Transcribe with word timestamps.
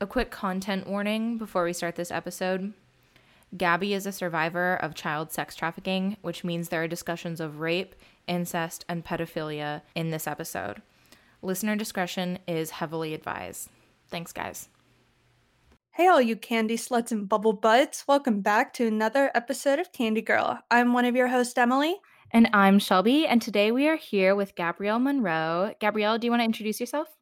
A 0.00 0.06
quick 0.06 0.30
content 0.30 0.86
warning 0.86 1.38
before 1.38 1.64
we 1.64 1.72
start 1.72 1.96
this 1.96 2.12
episode. 2.12 2.72
Gabby 3.56 3.94
is 3.94 4.06
a 4.06 4.12
survivor 4.12 4.76
of 4.76 4.94
child 4.94 5.32
sex 5.32 5.56
trafficking, 5.56 6.16
which 6.22 6.44
means 6.44 6.68
there 6.68 6.84
are 6.84 6.88
discussions 6.88 7.40
of 7.40 7.58
rape, 7.58 7.96
incest, 8.28 8.84
and 8.88 9.04
pedophilia 9.04 9.82
in 9.96 10.10
this 10.10 10.28
episode. 10.28 10.82
Listener 11.42 11.74
discretion 11.74 12.38
is 12.46 12.70
heavily 12.70 13.12
advised. 13.12 13.70
Thanks, 14.06 14.32
guys. 14.32 14.68
Hey, 15.90 16.06
all 16.06 16.22
you 16.22 16.36
candy 16.36 16.76
sluts 16.76 17.10
and 17.10 17.28
bubble 17.28 17.54
butts. 17.54 18.06
Welcome 18.06 18.40
back 18.40 18.72
to 18.74 18.86
another 18.86 19.32
episode 19.34 19.80
of 19.80 19.90
Candy 19.90 20.22
Girl. 20.22 20.60
I'm 20.70 20.92
one 20.92 21.06
of 21.06 21.16
your 21.16 21.26
hosts, 21.26 21.58
Emily. 21.58 21.96
And 22.30 22.48
I'm 22.52 22.78
Shelby, 22.78 23.26
and 23.26 23.42
today 23.42 23.72
we 23.72 23.88
are 23.88 23.96
here 23.96 24.36
with 24.36 24.54
Gabrielle 24.54 25.00
Monroe. 25.00 25.74
Gabrielle, 25.80 26.18
do 26.18 26.28
you 26.28 26.30
want 26.30 26.42
to 26.42 26.44
introduce 26.44 26.78
yourself? 26.78 27.17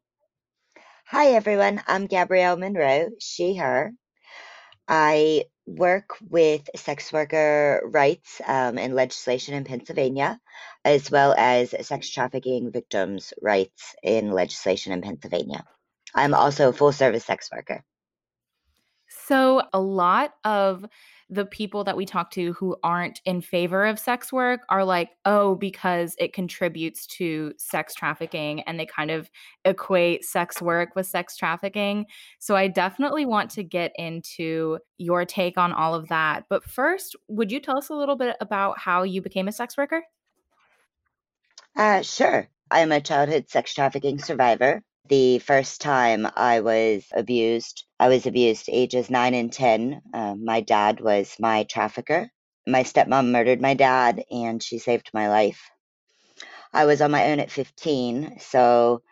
Hi, 1.09 1.35
everyone. 1.35 1.81
I'm 1.87 2.07
Gabrielle 2.07 2.57
Monroe, 2.57 3.11
she, 3.21 3.55
her. 3.55 3.93
I 4.89 5.45
work 5.65 6.17
with 6.21 6.69
sex 6.75 7.13
worker 7.13 7.81
rights 7.85 8.41
um, 8.45 8.77
and 8.77 8.93
legislation 8.93 9.55
in 9.55 9.63
Pennsylvania, 9.63 10.41
as 10.85 11.09
well 11.09 11.33
as 11.39 11.73
sex 11.87 12.11
trafficking 12.11 12.73
victims' 12.73 13.33
rights 13.41 13.95
in 14.03 14.33
legislation 14.33 14.93
in 14.93 15.01
Pennsylvania. 15.01 15.65
I'm 16.13 16.35
also 16.35 16.71
a 16.71 16.73
full 16.73 16.91
service 16.91 17.25
sex 17.25 17.51
worker. 17.53 17.85
So, 19.29 19.63
a 19.73 19.79
lot 19.79 20.35
of 20.43 20.85
the 21.29 21.45
people 21.45 21.83
that 21.85 21.97
we 21.97 22.07
talk 22.07 22.31
to 22.31 22.53
who 22.53 22.77
aren't 22.83 23.21
in 23.25 23.41
favor 23.41 23.85
of 23.85 23.99
sex 23.99 24.33
work 24.33 24.61
are 24.69 24.85
like, 24.85 25.11
oh, 25.25 25.57
because 25.57 26.15
it 26.19 26.33
contributes 26.33 27.07
to 27.07 27.53
sex 27.59 27.95
trafficking, 27.95 28.61
and 28.63 28.79
they 28.79 28.87
kind 28.87 29.11
of 29.11 29.29
equate 29.65 30.25
sex 30.25 30.63
work 30.63 30.95
with 30.95 31.07
sex 31.07 31.37
trafficking. 31.37 32.07
So 32.39 32.55
I 32.55 32.69
definitely 32.69 33.27
want 33.27 33.51
to 33.53 33.65
get 33.65 33.93
into 33.97 34.79
your 34.99 35.25
take 35.25 35.59
on 35.59 35.73
all 35.73 35.95
of 35.95 36.09
that. 36.09 36.45
But 36.49 36.65
first, 36.65 37.17
would 37.29 37.51
you 37.51 37.61
tell 37.61 37.79
us 37.79 37.89
a 37.89 37.95
little 37.95 38.17
bit 38.17 38.37
about 38.41 38.79
how 38.79 39.03
you 39.03 39.21
became 39.21 39.49
a 39.49 39.53
sex 39.53 39.77
worker? 39.77 40.03
Uh, 41.75 42.03
sure. 42.03 42.49
I'm 42.71 42.93
a 42.93 43.01
childhood 43.01 43.51
sex 43.51 43.75
trafficking 43.75 44.19
survivor. 44.19 44.83
The 45.09 45.39
first 45.39 45.81
time 45.81 46.27
I 46.35 46.61
was 46.61 47.05
abused, 47.15 47.85
I 48.01 48.09
was 48.09 48.27
abused 48.27 48.69
ages 48.69 49.09
9 49.09 49.35
and 49.35 49.53
10. 49.53 50.03
Uh, 50.13 50.35
my 50.35 50.61
dad 50.61 51.01
was 51.01 51.37
my 51.39 51.63
trafficker. 51.65 52.29
My 52.67 52.83
stepmom 52.83 53.31
murdered 53.31 53.61
my 53.61 53.75
dad 53.75 54.25
and 54.33 54.61
she 54.61 54.79
saved 54.79 55.11
my 55.15 55.29
life. 55.29 55.71
I 56.73 56.87
was 56.87 57.01
on 57.01 57.13
my 57.13 57.31
own 57.31 57.39
at 57.39 57.53
15. 57.53 58.41
So 58.41 59.03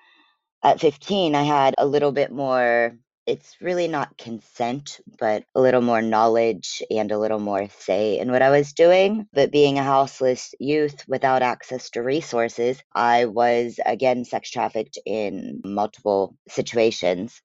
at 0.64 0.80
15, 0.80 1.36
I 1.36 1.44
had 1.44 1.76
a 1.78 1.86
little 1.86 2.12
bit 2.12 2.32
more 2.32 2.98
it's 3.26 3.56
really 3.60 3.88
not 3.88 4.18
consent, 4.18 5.00
but 5.18 5.44
a 5.54 5.60
little 5.60 5.80
more 5.80 6.02
knowledge 6.02 6.82
and 6.90 7.10
a 7.10 7.18
little 7.18 7.38
more 7.38 7.68
say 7.78 8.18
in 8.18 8.30
what 8.30 8.42
I 8.42 8.50
was 8.50 8.72
doing. 8.72 9.26
But 9.32 9.52
being 9.52 9.78
a 9.78 9.84
houseless 9.84 10.54
youth 10.58 11.04
without 11.08 11.42
access 11.42 11.90
to 11.90 12.02
resources, 12.02 12.82
I 12.94 13.26
was 13.26 13.80
again 13.84 14.24
sex 14.24 14.50
trafficked 14.50 14.98
in 15.06 15.62
multiple 15.64 16.36
situations. 16.48 17.40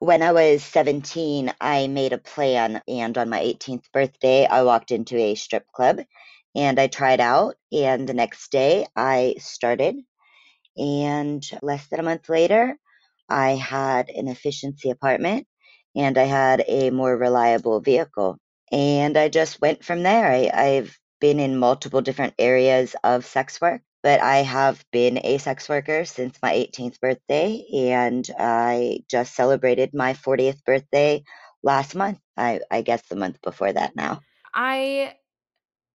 When 0.00 0.22
I 0.22 0.32
was 0.32 0.64
17, 0.64 1.52
I 1.60 1.86
made 1.86 2.12
a 2.12 2.18
plan, 2.18 2.80
and 2.88 3.16
on 3.18 3.28
my 3.28 3.40
18th 3.40 3.92
birthday, 3.92 4.46
I 4.46 4.62
walked 4.62 4.90
into 4.90 5.16
a 5.16 5.34
strip 5.34 5.66
club 5.72 6.00
and 6.56 6.80
I 6.80 6.86
tried 6.86 7.20
out. 7.20 7.56
And 7.70 8.08
the 8.08 8.14
next 8.14 8.50
day, 8.50 8.86
I 8.96 9.36
started. 9.38 9.96
And 10.76 11.44
less 11.62 11.86
than 11.88 12.00
a 12.00 12.04
month 12.04 12.28
later, 12.28 12.78
I 13.30 13.50
had 13.52 14.10
an 14.10 14.28
efficiency 14.28 14.90
apartment 14.90 15.46
and 15.96 16.16
I 16.18 16.24
had 16.24 16.64
a 16.68 16.90
more 16.90 17.16
reliable 17.16 17.80
vehicle. 17.80 18.38
And 18.72 19.16
I 19.16 19.28
just 19.28 19.60
went 19.60 19.84
from 19.84 20.02
there. 20.02 20.30
I, 20.30 20.50
I've 20.52 20.96
been 21.20 21.40
in 21.40 21.58
multiple 21.58 22.00
different 22.00 22.34
areas 22.38 22.94
of 23.02 23.26
sex 23.26 23.60
work, 23.60 23.82
but 24.02 24.20
I 24.20 24.38
have 24.38 24.84
been 24.92 25.20
a 25.24 25.38
sex 25.38 25.68
worker 25.68 26.04
since 26.04 26.38
my 26.42 26.52
18th 26.52 27.00
birthday, 27.00 27.64
and 27.74 28.28
I 28.38 29.00
just 29.10 29.34
celebrated 29.34 29.92
my 29.92 30.14
40th 30.14 30.64
birthday 30.64 31.24
last 31.62 31.94
month. 31.94 32.18
I, 32.36 32.60
I 32.70 32.82
guess 32.82 33.02
the 33.08 33.16
month 33.16 33.42
before 33.42 33.72
that 33.72 33.94
now. 33.96 34.20
I 34.54 35.14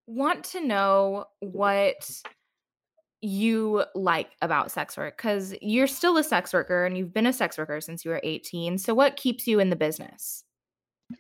want 0.08 0.44
to 0.46 0.62
know 0.66 1.26
what 1.40 2.22
you 3.26 3.84
like 3.96 4.32
about 4.42 4.72
sex 4.72 4.96
work 4.96 5.18
because 5.18 5.56
you're 5.62 5.88
still 5.88 6.18
a 6.18 6.24
sex 6.24 6.54
worker 6.54 6.86
and 6.86 6.98
you've 6.98 7.14
been 7.14 7.28
a 7.28 7.34
sex 7.34 7.58
worker 7.58 7.82
since 7.82 8.06
you 8.06 8.12
were 8.12 8.22
18. 8.24 8.78
So, 8.78 8.94
what 8.94 9.18
keeps 9.18 9.48
you 9.48 9.60
in 9.60 9.70
the 9.70 9.76
business? 9.76 10.44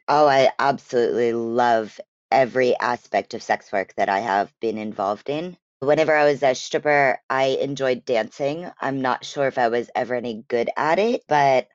Oh, 0.08 0.28
I 0.28 0.50
absolutely 0.60 1.34
love 1.34 2.00
every 2.32 2.78
aspect 2.80 3.34
of 3.34 3.44
sex 3.44 3.72
work 3.72 3.94
that 3.96 4.10
I 4.10 4.20
have 4.20 4.54
been 4.60 4.78
involved 4.78 5.30
in. 5.30 5.58
Whenever 5.80 6.16
I 6.16 6.26
was 6.26 6.42
a 6.42 6.56
stripper, 6.56 7.20
I 7.30 7.58
enjoyed 7.62 8.06
dancing. 8.06 8.72
I'm 8.80 9.02
not 9.02 9.26
sure 9.26 9.48
if 9.48 9.58
I 9.58 9.68
was 9.68 9.90
ever 9.96 10.16
any 10.16 10.44
good 10.48 10.70
at 10.78 11.00
it, 11.00 11.24
but 11.28 11.68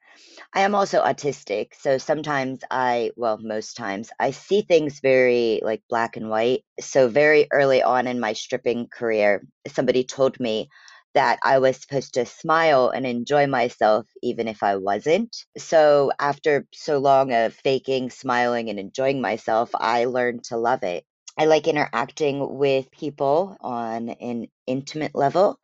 I 0.52 0.62
am 0.62 0.74
also 0.74 1.02
autistic, 1.02 1.74
so 1.78 1.98
sometimes 1.98 2.60
I, 2.70 3.12
well, 3.16 3.38
most 3.38 3.76
times, 3.76 4.10
I 4.18 4.32
see 4.32 4.62
things 4.62 5.00
very 5.00 5.60
like 5.62 5.82
black 5.88 6.16
and 6.16 6.28
white. 6.28 6.64
So 6.80 7.08
very 7.08 7.46
early 7.52 7.82
on 7.82 8.06
in 8.06 8.20
my 8.20 8.32
stripping 8.32 8.88
career, 8.88 9.42
somebody 9.68 10.04
told 10.04 10.40
me 10.40 10.68
that 11.14 11.38
I 11.42 11.58
was 11.58 11.76
supposed 11.76 12.14
to 12.14 12.26
smile 12.26 12.90
and 12.90 13.06
enjoy 13.06 13.46
myself 13.46 14.06
even 14.22 14.48
if 14.48 14.62
I 14.62 14.76
wasn't. 14.76 15.36
So 15.58 16.12
after 16.18 16.66
so 16.72 16.98
long 16.98 17.32
of 17.32 17.54
faking, 17.54 18.10
smiling, 18.10 18.70
and 18.70 18.78
enjoying 18.78 19.20
myself, 19.20 19.70
I 19.74 20.04
learned 20.04 20.44
to 20.44 20.56
love 20.56 20.82
it. 20.82 21.04
I 21.38 21.46
like 21.46 21.66
interacting 21.68 22.58
with 22.58 22.90
people 22.90 23.56
on 23.60 24.10
an 24.10 24.46
intimate 24.66 25.14
level 25.14 25.58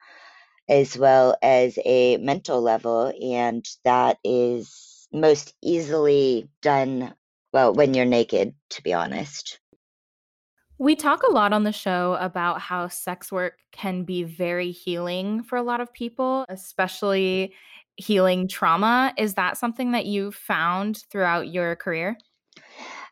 as 0.68 0.96
well 0.96 1.36
as 1.42 1.78
a 1.84 2.16
mental 2.18 2.60
level. 2.60 3.12
And 3.22 3.66
that 3.84 4.18
is 4.24 5.08
most 5.12 5.54
easily 5.62 6.48
done, 6.62 7.14
well, 7.52 7.72
when 7.72 7.94
you're 7.94 8.04
naked, 8.04 8.54
to 8.70 8.82
be 8.82 8.92
honest. 8.92 9.60
We 10.78 10.94
talk 10.94 11.22
a 11.22 11.32
lot 11.32 11.54
on 11.54 11.64
the 11.64 11.72
show 11.72 12.18
about 12.20 12.60
how 12.60 12.88
sex 12.88 13.32
work 13.32 13.54
can 13.72 14.04
be 14.04 14.24
very 14.24 14.72
healing 14.72 15.42
for 15.42 15.56
a 15.56 15.62
lot 15.62 15.80
of 15.80 15.92
people, 15.92 16.44
especially 16.50 17.54
healing 17.96 18.46
trauma. 18.46 19.14
Is 19.16 19.34
that 19.34 19.56
something 19.56 19.92
that 19.92 20.04
you 20.04 20.32
found 20.32 21.02
throughout 21.10 21.48
your 21.48 21.76
career? 21.76 22.18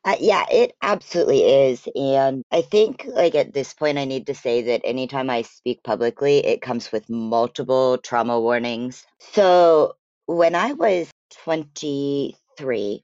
Uh, 0.05 0.16
yeah, 0.21 0.44
it 0.50 0.75
absolutely 0.82 1.43
is. 1.44 1.88
And 1.97 2.43
I 2.53 2.60
think, 2.60 3.06
like, 3.06 3.34
at 3.34 3.55
this 3.55 3.72
point, 3.72 3.97
I 3.97 4.05
need 4.05 4.27
to 4.27 4.34
say 4.34 4.62
that 4.62 4.82
anytime 4.84 5.31
I 5.31 5.43
speak 5.43 5.82
publicly, 5.82 6.44
it 6.44 6.60
comes 6.60 6.93
with 6.93 7.09
multiple 7.09 7.97
trauma 7.97 8.38
warnings. 8.38 9.06
So 9.19 9.94
when 10.27 10.55
I 10.55 10.75
was 10.75 11.10
23, 11.44 13.03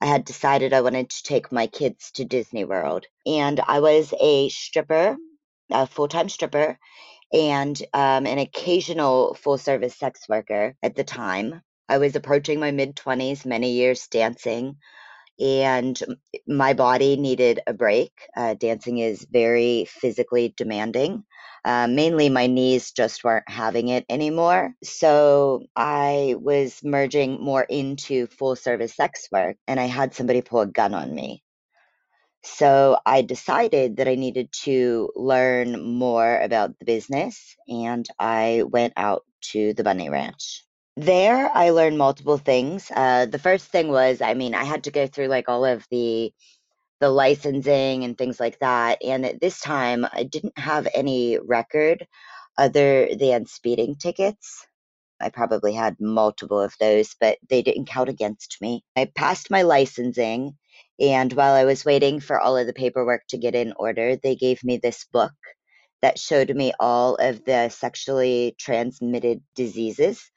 I 0.00 0.06
had 0.06 0.24
decided 0.24 0.72
I 0.72 0.82
wanted 0.82 1.10
to 1.10 1.22
take 1.24 1.50
my 1.50 1.66
kids 1.66 2.12
to 2.12 2.24
Disney 2.24 2.64
World. 2.64 3.06
And 3.26 3.60
I 3.66 3.80
was 3.80 4.14
a 4.20 4.48
stripper, 4.48 5.16
a 5.72 5.86
full 5.88 6.06
time 6.06 6.28
stripper, 6.28 6.78
and 7.32 7.80
um, 7.92 8.26
an 8.26 8.38
occasional 8.38 9.34
full 9.34 9.58
service 9.58 9.96
sex 9.96 10.28
worker 10.28 10.76
at 10.80 10.94
the 10.94 11.04
time. 11.04 11.62
I 11.88 11.98
was 11.98 12.14
approaching 12.14 12.60
my 12.60 12.70
mid 12.70 12.94
20s, 12.94 13.44
many 13.44 13.72
years 13.72 14.06
dancing 14.06 14.76
and 15.40 15.98
my 16.46 16.72
body 16.74 17.16
needed 17.16 17.60
a 17.66 17.72
break. 17.74 18.12
Uh, 18.36 18.54
dancing 18.54 18.98
is 18.98 19.26
very 19.30 19.86
physically 19.86 20.54
demanding. 20.56 21.24
Uh, 21.64 21.88
mainly, 21.88 22.28
my 22.28 22.46
knees 22.46 22.92
just 22.92 23.24
weren't 23.24 23.48
having 23.48 23.88
it 23.88 24.04
anymore. 24.08 24.74
So 24.84 25.64
I 25.74 26.36
was 26.38 26.80
merging 26.84 27.40
more 27.42 27.64
into 27.64 28.28
full 28.28 28.56
service 28.56 28.94
sex 28.94 29.28
work, 29.32 29.56
and 29.66 29.80
I 29.80 29.86
had 29.86 30.14
somebody 30.14 30.42
pull 30.42 30.60
a 30.60 30.66
gun 30.66 30.94
on 30.94 31.14
me. 31.14 31.42
So 32.44 32.98
I 33.04 33.22
decided 33.22 33.96
that 33.96 34.08
I 34.08 34.14
needed 34.14 34.52
to 34.64 35.10
learn 35.16 35.82
more 35.82 36.38
about 36.38 36.78
the 36.78 36.84
business, 36.84 37.56
and 37.68 38.06
I 38.20 38.62
went 38.66 38.92
out 38.96 39.24
to 39.52 39.74
the 39.74 39.82
Bunny 39.82 40.08
Ranch. 40.10 40.65
There, 40.96 41.50
I 41.54 41.70
learned 41.70 41.98
multiple 41.98 42.38
things. 42.38 42.90
Uh, 42.94 43.26
the 43.26 43.38
first 43.38 43.66
thing 43.66 43.88
was, 43.88 44.20
I 44.22 44.34
mean, 44.34 44.54
I 44.54 44.64
had 44.64 44.84
to 44.84 44.90
go 44.90 45.06
through 45.06 45.28
like 45.28 45.48
all 45.48 45.64
of 45.64 45.86
the 45.90 46.32
the 47.00 47.10
licensing 47.10 48.04
and 48.04 48.16
things 48.18 48.40
like 48.40 48.58
that. 48.60 49.04
And 49.04 49.26
at 49.26 49.40
this 49.40 49.60
time, 49.60 50.06
I 50.12 50.24
didn't 50.24 50.58
have 50.58 50.88
any 50.94 51.38
record 51.38 52.06
other 52.58 53.14
than 53.16 53.46
speeding 53.46 53.96
tickets. 53.96 54.66
I 55.20 55.30
probably 55.30 55.74
had 55.74 55.96
multiple 56.00 56.60
of 56.60 56.74
those, 56.80 57.16
but 57.20 57.38
they 57.50 57.62
didn't 57.62 57.86
count 57.86 58.08
against 58.10 58.58
me. 58.62 58.84
I 58.96 59.06
passed 59.14 59.50
my 59.50 59.62
licensing, 59.62 60.56
and 61.00 61.32
while 61.34 61.54
I 61.54 61.64
was 61.64 61.84
waiting 61.84 62.20
for 62.20 62.40
all 62.40 62.56
of 62.58 62.66
the 62.66 62.74
paperwork 62.74 63.22
to 63.30 63.38
get 63.38 63.54
in 63.54 63.74
order, 63.76 64.16
they 64.16 64.36
gave 64.36 64.64
me 64.64 64.78
this 64.78 65.06
book 65.12 65.32
that 66.02 66.18
showed 66.18 66.54
me 66.54 66.72
all 66.78 67.16
of 67.16 67.44
the 67.44 67.68
sexually 67.68 68.54
transmitted 68.58 69.42
diseases. 69.54 70.30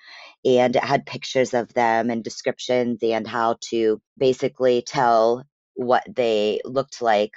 And 0.45 0.75
it 0.75 0.83
had 0.83 1.05
pictures 1.05 1.53
of 1.53 1.73
them 1.73 2.09
and 2.09 2.23
descriptions 2.23 2.99
and 3.01 3.27
how 3.27 3.57
to 3.69 4.01
basically 4.17 4.81
tell 4.81 5.43
what 5.75 6.03
they 6.13 6.61
looked 6.65 7.01
like 7.01 7.33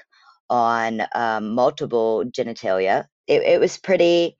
on 0.48 1.02
um, 1.14 1.54
multiple 1.54 2.24
genitalia. 2.24 3.06
It, 3.26 3.42
it 3.42 3.60
was 3.60 3.78
pretty 3.78 4.36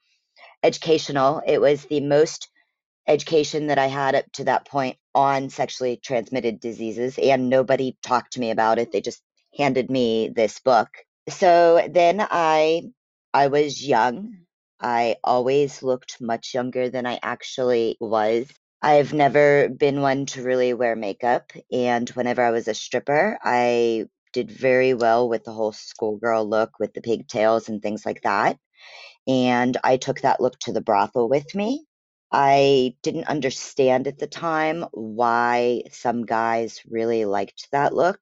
educational. 0.62 1.42
It 1.46 1.60
was 1.60 1.84
the 1.86 2.00
most 2.00 2.48
education 3.08 3.66
that 3.66 3.78
I 3.78 3.86
had 3.86 4.14
up 4.14 4.24
to 4.34 4.44
that 4.44 4.66
point 4.66 4.96
on 5.14 5.50
sexually 5.50 5.96
transmitted 5.96 6.60
diseases, 6.60 7.18
and 7.18 7.50
nobody 7.50 7.96
talked 8.02 8.34
to 8.34 8.40
me 8.40 8.50
about 8.50 8.78
it. 8.78 8.92
They 8.92 9.00
just 9.00 9.22
handed 9.56 9.90
me 9.90 10.30
this 10.34 10.60
book. 10.60 10.88
So 11.28 11.86
then 11.90 12.20
I 12.20 12.82
I 13.34 13.46
was 13.46 13.86
young. 13.86 14.38
I 14.80 15.16
always 15.24 15.82
looked 15.82 16.20
much 16.20 16.54
younger 16.54 16.90
than 16.90 17.06
I 17.06 17.18
actually 17.22 17.96
was. 18.00 18.46
I've 18.82 19.12
never 19.12 19.68
been 19.68 20.00
one 20.02 20.26
to 20.26 20.42
really 20.42 20.74
wear 20.74 20.96
makeup, 20.96 21.52
and 21.70 22.08
whenever 22.10 22.42
I 22.42 22.50
was 22.50 22.68
a 22.68 22.74
stripper, 22.74 23.38
I 23.42 24.06
did 24.32 24.50
very 24.50 24.92
well 24.92 25.28
with 25.28 25.44
the 25.44 25.52
whole 25.52 25.72
schoolgirl 25.72 26.48
look 26.48 26.78
with 26.80 26.92
the 26.94 27.00
pigtails 27.00 27.68
and 27.68 27.80
things 27.80 28.04
like 28.04 28.22
that. 28.22 28.58
And 29.28 29.76
I 29.84 29.98
took 29.98 30.20
that 30.22 30.40
look 30.40 30.58
to 30.60 30.72
the 30.72 30.80
brothel 30.80 31.28
with 31.28 31.54
me. 31.54 31.86
I 32.32 32.96
didn't 33.02 33.28
understand 33.28 34.08
at 34.08 34.18
the 34.18 34.26
time 34.26 34.84
why 34.92 35.84
some 35.92 36.26
guys 36.26 36.80
really 36.88 37.24
liked 37.24 37.68
that 37.72 37.94
look 37.94 38.20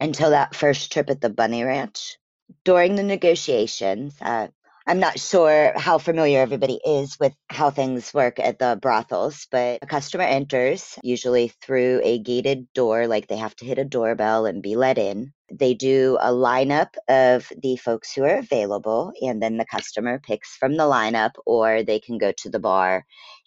until 0.00 0.30
that 0.30 0.54
first 0.54 0.92
trip 0.92 1.10
at 1.10 1.20
the 1.20 1.30
Bunny 1.30 1.64
Ranch. 1.64 2.18
During 2.64 2.96
the 2.96 3.02
negotiations, 3.02 4.16
uh, 4.20 4.48
I'm 4.86 5.00
not 5.00 5.18
sure 5.18 5.74
how 5.76 5.98
familiar 5.98 6.40
everybody 6.40 6.80
is 6.82 7.18
with 7.20 7.34
how 7.50 7.68
things 7.68 8.14
work 8.14 8.40
at 8.40 8.58
the 8.58 8.78
brothels, 8.80 9.46
but 9.50 9.80
a 9.82 9.86
customer 9.86 10.24
enters 10.24 10.98
usually 11.02 11.48
through 11.60 12.00
a 12.02 12.18
gated 12.18 12.72
door, 12.72 13.06
like 13.06 13.28
they 13.28 13.36
have 13.36 13.54
to 13.56 13.66
hit 13.66 13.78
a 13.78 13.84
doorbell 13.84 14.46
and 14.46 14.62
be 14.62 14.76
let 14.76 14.96
in. 14.96 15.34
They 15.52 15.74
do 15.74 16.16
a 16.20 16.30
lineup 16.30 16.94
of 17.06 17.52
the 17.62 17.76
folks 17.76 18.14
who 18.14 18.24
are 18.24 18.38
available, 18.38 19.12
and 19.20 19.42
then 19.42 19.58
the 19.58 19.66
customer 19.66 20.20
picks 20.20 20.56
from 20.56 20.78
the 20.78 20.84
lineup, 20.84 21.32
or 21.44 21.82
they 21.82 22.00
can 22.00 22.16
go 22.16 22.32
to 22.38 22.48
the 22.48 22.58
bar 22.58 23.04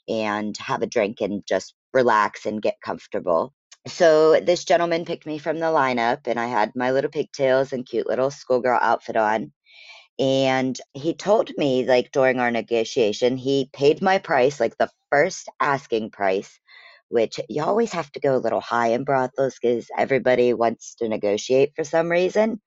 and 0.08 0.56
have 0.58 0.84
a 0.84 0.88
drink 0.88 1.22
and 1.22 1.44
just 1.48 1.74
relax 1.92 2.46
and 2.46 2.62
get 2.62 2.76
comfortable. 2.86 3.52
So 3.88 4.40
this 4.40 4.66
gentleman 4.66 5.06
picked 5.06 5.26
me 5.26 5.38
from 5.38 5.60
the 5.60 5.68
lineup, 5.68 6.28
and 6.28 6.40
I 6.40 6.48
had 6.48 6.76
my 6.76 6.92
little 6.92 7.12
pigtails 7.12 7.74
and 7.74 7.86
cute 7.86 8.08
little 8.08 8.32
schoolgirl 8.32 8.80
outfit 8.82 9.18
on. 9.18 9.54
And 10.20 10.80
he 10.94 11.14
told 11.16 11.52
me, 11.58 11.86
like 11.86 12.12
during 12.12 12.40
our 12.40 12.52
negotiation, 12.52 13.38
he 13.38 13.70
paid 13.74 14.02
my 14.02 14.20
price, 14.20 14.60
like 14.60 14.78
the 14.78 14.92
first 15.12 15.50
asking 15.60 16.12
price, 16.12 16.60
which 17.10 17.40
you 17.50 17.64
always 17.64 17.94
have 17.94 18.12
to 18.14 18.20
go 18.20 18.36
a 18.36 18.40
little 18.40 18.62
high 18.62 18.90
in 18.90 19.04
brothels 19.04 19.58
because 19.62 19.90
everybody 19.98 20.54
wants 20.54 20.96
to 20.96 21.10
negotiate 21.10 21.74
for 21.76 21.84
some 21.84 22.10
reason. 22.10 22.62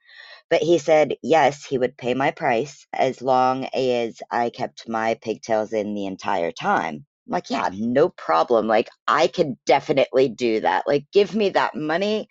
But 0.50 0.62
he 0.62 0.78
said, 0.78 1.16
yes, 1.22 1.64
he 1.64 1.78
would 1.78 1.96
pay 1.96 2.14
my 2.14 2.30
price 2.32 2.86
as 2.92 3.22
long 3.22 3.66
as 3.74 4.20
I 4.30 4.50
kept 4.50 4.88
my 4.88 5.14
pigtails 5.22 5.72
in 5.72 5.94
the 5.94 6.06
entire 6.06 6.52
time. 6.52 7.06
Like, 7.26 7.50
yeah, 7.50 7.70
no 7.72 8.08
problem. 8.10 8.66
Like, 8.68 8.88
I 9.08 9.28
could 9.28 9.54
definitely 9.66 10.28
do 10.28 10.60
that. 10.60 10.84
Like, 10.86 11.06
give 11.12 11.34
me 11.34 11.50
that 11.50 11.74
money. 11.74 12.28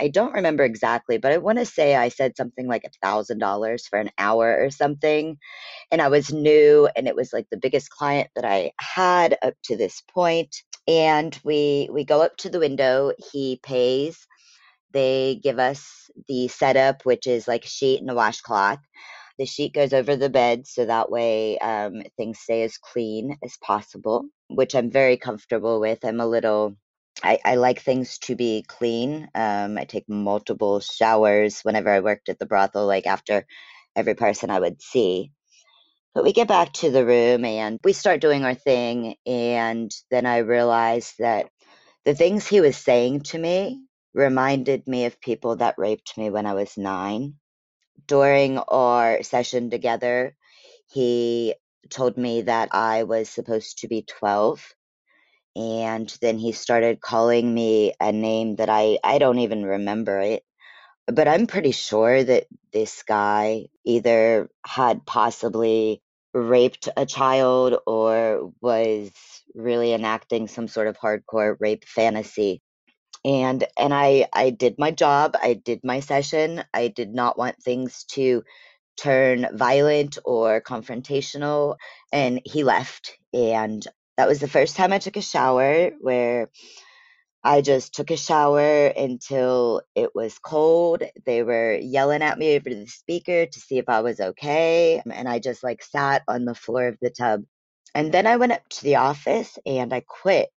I 0.00 0.08
don't 0.08 0.32
remember 0.34 0.64
exactly, 0.64 1.18
but 1.18 1.32
I 1.32 1.38
want 1.38 1.58
to 1.58 1.66
say 1.66 1.94
I 1.96 2.08
said 2.08 2.36
something 2.36 2.66
like 2.66 2.84
a 2.84 2.90
thousand 3.06 3.38
dollars 3.38 3.86
for 3.86 3.98
an 3.98 4.10
hour 4.18 4.58
or 4.62 4.70
something. 4.70 5.38
And 5.92 6.02
I 6.02 6.08
was 6.08 6.32
new 6.32 6.88
and 6.96 7.08
it 7.08 7.16
was 7.16 7.32
like 7.32 7.46
the 7.50 7.58
biggest 7.58 7.90
client 7.90 8.30
that 8.36 8.44
I 8.44 8.72
had 8.80 9.38
up 9.42 9.54
to 9.64 9.76
this 9.76 10.02
point. 10.14 10.56
And 10.88 11.38
we 11.44 11.88
we 11.92 12.04
go 12.04 12.22
up 12.22 12.36
to 12.38 12.50
the 12.50 12.58
window, 12.60 13.12
he 13.32 13.60
pays, 13.62 14.26
they 14.92 15.40
give 15.42 15.58
us 15.58 16.10
the 16.28 16.48
setup, 16.48 17.04
which 17.04 17.26
is 17.26 17.48
like 17.48 17.64
a 17.64 17.68
sheet 17.68 18.00
and 18.00 18.10
a 18.10 18.14
washcloth. 18.14 18.80
The 19.38 19.46
sheet 19.46 19.74
goes 19.74 19.92
over 19.92 20.16
the 20.16 20.30
bed 20.30 20.66
so 20.66 20.86
that 20.86 21.10
way 21.10 21.58
um, 21.58 22.02
things 22.16 22.38
stay 22.40 22.62
as 22.62 22.78
clean 22.78 23.38
as 23.44 23.56
possible, 23.62 24.24
which 24.48 24.74
I'm 24.74 24.90
very 24.90 25.16
comfortable 25.16 25.80
with. 25.80 26.04
I'm 26.04 26.20
a 26.20 26.26
little 26.26 26.76
I, 27.22 27.38
I 27.44 27.56
like 27.56 27.80
things 27.82 28.18
to 28.20 28.36
be 28.36 28.64
clean. 28.68 29.28
Um, 29.34 29.78
I 29.78 29.84
take 29.84 30.08
multiple 30.08 30.80
showers 30.80 31.60
whenever 31.62 31.90
I 31.90 32.00
worked 32.00 32.28
at 32.28 32.38
the 32.38 32.46
brothel, 32.46 32.86
like 32.86 33.06
after 33.06 33.46
every 33.96 34.14
person 34.14 34.50
I 34.50 34.60
would 34.60 34.82
see. 34.82 35.32
But 36.14 36.24
we 36.24 36.32
get 36.32 36.48
back 36.48 36.72
to 36.74 36.90
the 36.90 37.06
room 37.06 37.44
and 37.44 37.78
we 37.84 37.92
start 37.94 38.20
doing 38.20 38.44
our 38.44 38.54
thing. 38.54 39.16
And 39.26 39.90
then 40.10 40.26
I 40.26 40.38
realized 40.38 41.14
that 41.20 41.48
the 42.04 42.14
things 42.14 42.46
he 42.48 42.60
was 42.60 42.76
saying 42.76 43.22
to 43.22 43.38
me 43.38 43.82
reminded 44.14 44.88
me 44.88 45.06
of 45.06 45.20
people 45.20 45.56
that 45.56 45.76
raped 45.78 46.18
me 46.18 46.30
when 46.30 46.46
I 46.46 46.54
was 46.54 46.78
nine. 46.78 47.36
During 48.06 48.58
our 48.58 49.22
session 49.22 49.70
together, 49.70 50.36
he 50.92 51.54
told 51.90 52.16
me 52.16 52.42
that 52.42 52.68
I 52.72 53.04
was 53.04 53.28
supposed 53.28 53.78
to 53.78 53.88
be 53.88 54.02
12 54.02 54.74
and 55.56 56.08
then 56.20 56.38
he 56.38 56.52
started 56.52 57.00
calling 57.00 57.52
me 57.52 57.92
a 58.00 58.12
name 58.12 58.56
that 58.56 58.68
I 58.70 58.98
I 59.04 59.18
don't 59.18 59.40
even 59.40 59.64
remember 59.64 60.18
it. 60.20 60.44
But 61.06 61.28
I'm 61.28 61.46
pretty 61.46 61.72
sure 61.72 62.22
that 62.24 62.46
this 62.72 63.02
guy 63.02 63.66
either 63.84 64.48
had 64.66 65.04
possibly 65.06 66.02
raped 66.34 66.88
a 66.96 67.04
child 67.06 67.76
or 67.86 68.52
was 68.60 69.10
really 69.54 69.92
enacting 69.92 70.48
some 70.48 70.68
sort 70.68 70.86
of 70.88 70.96
hardcore 70.98 71.56
rape 71.60 71.84
fantasy. 71.84 72.62
And 73.24 73.64
and 73.78 73.94
I 73.94 74.28
I 74.32 74.50
did 74.50 74.78
my 74.78 74.90
job, 74.90 75.36
I 75.40 75.54
did 75.54 75.80
my 75.84 76.00
session. 76.00 76.64
I 76.74 76.88
did 76.88 77.14
not 77.14 77.38
want 77.38 77.62
things 77.62 78.04
to 78.12 78.42
turn 78.96 79.48
violent 79.54 80.18
or 80.24 80.60
confrontational 80.60 81.76
and 82.12 82.40
he 82.44 82.62
left 82.64 83.16
and 83.32 83.86
that 84.18 84.28
was 84.28 84.40
the 84.40 84.48
first 84.48 84.76
time 84.76 84.92
I 84.92 84.98
took 84.98 85.16
a 85.16 85.22
shower 85.22 85.90
where 86.00 86.50
I 87.44 87.60
just 87.60 87.94
took 87.94 88.10
a 88.10 88.16
shower 88.16 88.86
until 88.86 89.82
it 89.94 90.14
was 90.14 90.38
cold. 90.38 91.02
They 91.24 91.42
were 91.42 91.74
yelling 91.74 92.22
at 92.22 92.38
me 92.38 92.54
over 92.56 92.70
the 92.70 92.86
speaker 92.86 93.46
to 93.46 93.60
see 93.60 93.78
if 93.78 93.88
I 93.88 94.00
was 94.00 94.20
okay. 94.20 95.02
And 95.10 95.28
I 95.28 95.38
just 95.40 95.64
like 95.64 95.82
sat 95.82 96.22
on 96.28 96.44
the 96.44 96.54
floor 96.54 96.86
of 96.88 96.98
the 97.00 97.10
tub. 97.10 97.42
And 97.94 98.12
then 98.12 98.26
I 98.26 98.36
went 98.36 98.52
up 98.52 98.68
to 98.68 98.84
the 98.84 98.96
office 98.96 99.58
and 99.66 99.92
I 99.92 100.02
quit. 100.06 100.50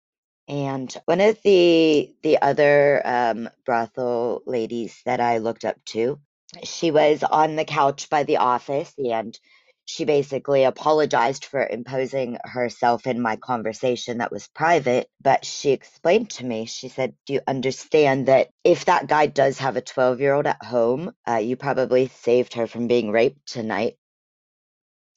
And 0.49 0.95
one 1.07 1.21
of 1.21 1.41
the 1.43 2.15
the 2.23 2.43
other 2.43 3.01
um, 3.05 3.49
brothel 3.65 4.43
ladies 4.47 5.01
that 5.07 5.21
I 5.21 5.39
looked 5.39 5.65
up 5.65 5.83
to, 5.87 6.21
she 6.65 6.91
was 6.91 7.23
on 7.23 7.57
the 7.57 7.65
couch 7.65 8.11
by 8.11 8.25
the 8.25 8.39
office 8.39 8.93
and 8.99 9.39
she 9.87 10.05
basically 10.05 10.65
apologized 10.65 11.45
for 11.45 11.67
imposing 11.67 12.39
herself 12.43 13.07
in 13.07 13.21
my 13.21 13.37
conversation 13.37 14.19
that 14.19 14.33
was 14.33 14.49
private. 14.49 15.09
But 15.21 15.45
she 15.45 15.71
explained 15.73 16.31
to 16.31 16.45
me, 16.45 16.67
she 16.67 16.89
said, 16.89 17.15
Do 17.27 17.35
you 17.35 17.41
understand 17.47 18.27
that 18.27 18.49
if 18.65 18.87
that 18.87 19.07
guy 19.07 19.27
does 19.27 19.59
have 19.59 19.77
a 19.77 19.83
12 19.83 20.21
year 20.21 20.35
old 20.35 20.47
at 20.47 20.65
home, 20.65 21.13
uh, 21.29 21.37
you 21.37 21.57
probably 21.57 22.09
saved 22.09 22.55
her 22.55 22.67
from 22.67 22.87
being 22.87 23.11
raped 23.11 23.47
tonight? 23.47 23.97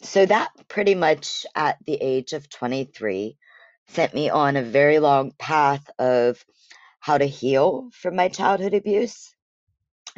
So 0.03 0.25
that 0.25 0.51
pretty 0.67 0.96
much 0.96 1.46
at 1.55 1.77
the 1.86 1.96
age 1.96 2.34
of 2.34 2.50
23 2.50 3.38
sent 3.89 4.13
me 4.13 4.29
on 4.29 4.56
a 4.56 4.63
very 4.63 5.00
long 5.00 5.32
path 5.39 5.89
of 6.00 6.44
how 7.00 7.17
to 7.17 7.25
heal 7.25 7.89
from 7.94 8.15
my 8.15 8.29
childhood 8.29 8.74
abuse 8.74 9.34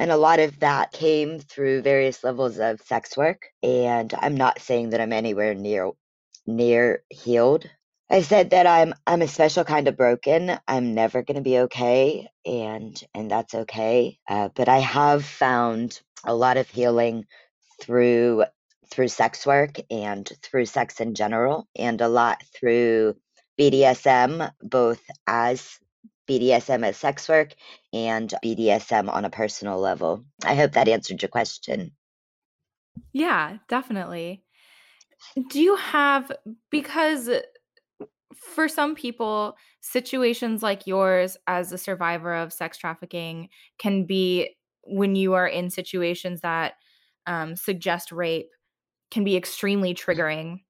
and 0.00 0.10
a 0.10 0.16
lot 0.16 0.40
of 0.40 0.60
that 0.60 0.92
came 0.92 1.40
through 1.40 1.82
various 1.82 2.24
levels 2.24 2.58
of 2.58 2.80
sex 2.80 3.18
work. 3.18 3.48
And 3.62 4.12
I'm 4.18 4.34
not 4.34 4.58
saying 4.58 4.90
that 4.90 5.00
I'm 5.00 5.12
anywhere 5.12 5.54
near 5.54 5.90
near 6.46 7.04
healed. 7.10 7.68
I 8.10 8.22
said 8.22 8.50
that 8.50 8.66
I'm 8.66 8.94
I'm 9.06 9.20
a 9.20 9.28
special 9.28 9.62
kind 9.62 9.88
of 9.88 9.98
broken. 9.98 10.58
I'm 10.66 10.94
never 10.94 11.22
going 11.22 11.36
to 11.36 11.42
be 11.42 11.58
okay, 11.60 12.28
and 12.46 12.98
and 13.14 13.30
that's 13.30 13.54
okay. 13.54 14.18
Uh, 14.26 14.48
but 14.54 14.70
I 14.70 14.78
have 14.78 15.22
found 15.22 16.00
a 16.24 16.34
lot 16.34 16.56
of 16.56 16.68
healing 16.70 17.26
through 17.80 18.44
through 18.90 19.08
sex 19.08 19.46
work 19.46 19.76
and 19.90 20.26
through 20.42 20.64
sex 20.64 20.98
in 21.00 21.14
general, 21.14 21.68
and 21.76 22.00
a 22.00 22.08
lot 22.08 22.42
through 22.58 23.16
BDSM, 23.60 24.50
both 24.62 25.02
as 25.26 25.78
BDSM 26.28 26.84
as 26.84 26.96
sex 26.96 27.28
work 27.28 27.54
and 27.92 28.32
BDSM 28.42 29.12
on 29.12 29.24
a 29.24 29.30
personal 29.30 29.78
level. 29.78 30.24
I 30.44 30.54
hope 30.54 30.72
that 30.72 30.88
answered 30.88 31.20
your 31.20 31.28
question. 31.28 31.92
Yeah, 33.12 33.58
definitely. 33.68 34.44
Do 35.50 35.60
you 35.60 35.76
have, 35.76 36.32
because 36.70 37.28
for 38.34 38.68
some 38.68 38.94
people, 38.94 39.56
situations 39.80 40.62
like 40.62 40.86
yours 40.86 41.36
as 41.46 41.72
a 41.72 41.78
survivor 41.78 42.34
of 42.34 42.52
sex 42.52 42.78
trafficking 42.78 43.48
can 43.78 44.04
be 44.04 44.56
when 44.84 45.16
you 45.16 45.34
are 45.34 45.46
in 45.46 45.68
situations 45.68 46.40
that 46.40 46.74
um, 47.26 47.56
suggest 47.56 48.12
rape 48.12 48.50
can 49.10 49.24
be 49.24 49.36
extremely 49.36 49.94
triggering. 49.94 50.60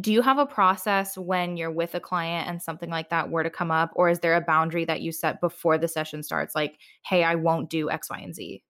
Do 0.00 0.12
you 0.12 0.22
have 0.22 0.38
a 0.38 0.46
process 0.46 1.16
when 1.16 1.56
you're 1.56 1.70
with 1.70 1.94
a 1.94 2.00
client 2.00 2.48
and 2.48 2.62
something 2.62 2.90
like 2.90 3.10
that 3.10 3.30
were 3.30 3.42
to 3.42 3.50
come 3.50 3.70
up, 3.70 3.90
or 3.94 4.08
is 4.08 4.20
there 4.20 4.36
a 4.36 4.40
boundary 4.40 4.84
that 4.84 5.00
you 5.00 5.12
set 5.12 5.40
before 5.40 5.78
the 5.78 5.88
session 5.88 6.22
starts? 6.22 6.54
Like, 6.54 6.78
hey, 7.04 7.24
I 7.24 7.34
won't 7.36 7.70
do 7.70 7.90
X, 7.90 8.10
Y, 8.10 8.18
and 8.18 8.34
Z. 8.34 8.62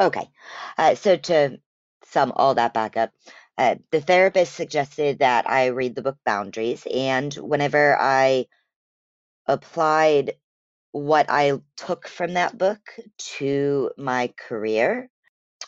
Okay. 0.00 0.28
Uh, 0.76 0.94
so 0.94 1.16
to 1.16 1.58
sum 2.04 2.32
all 2.36 2.54
that 2.54 2.72
back 2.74 2.96
up, 2.96 3.10
uh, 3.58 3.76
the 3.90 4.00
therapist 4.00 4.54
suggested 4.54 5.18
that 5.18 5.48
I 5.50 5.66
read 5.66 5.96
the 5.96 6.02
book 6.02 6.18
Boundaries, 6.24 6.86
and 6.92 7.34
whenever 7.34 7.96
I 7.98 8.46
applied 9.46 10.34
what 10.92 11.26
I 11.28 11.52
took 11.76 12.06
from 12.06 12.34
that 12.34 12.56
book 12.56 12.80
to 13.38 13.90
my 13.98 14.32
career, 14.36 15.10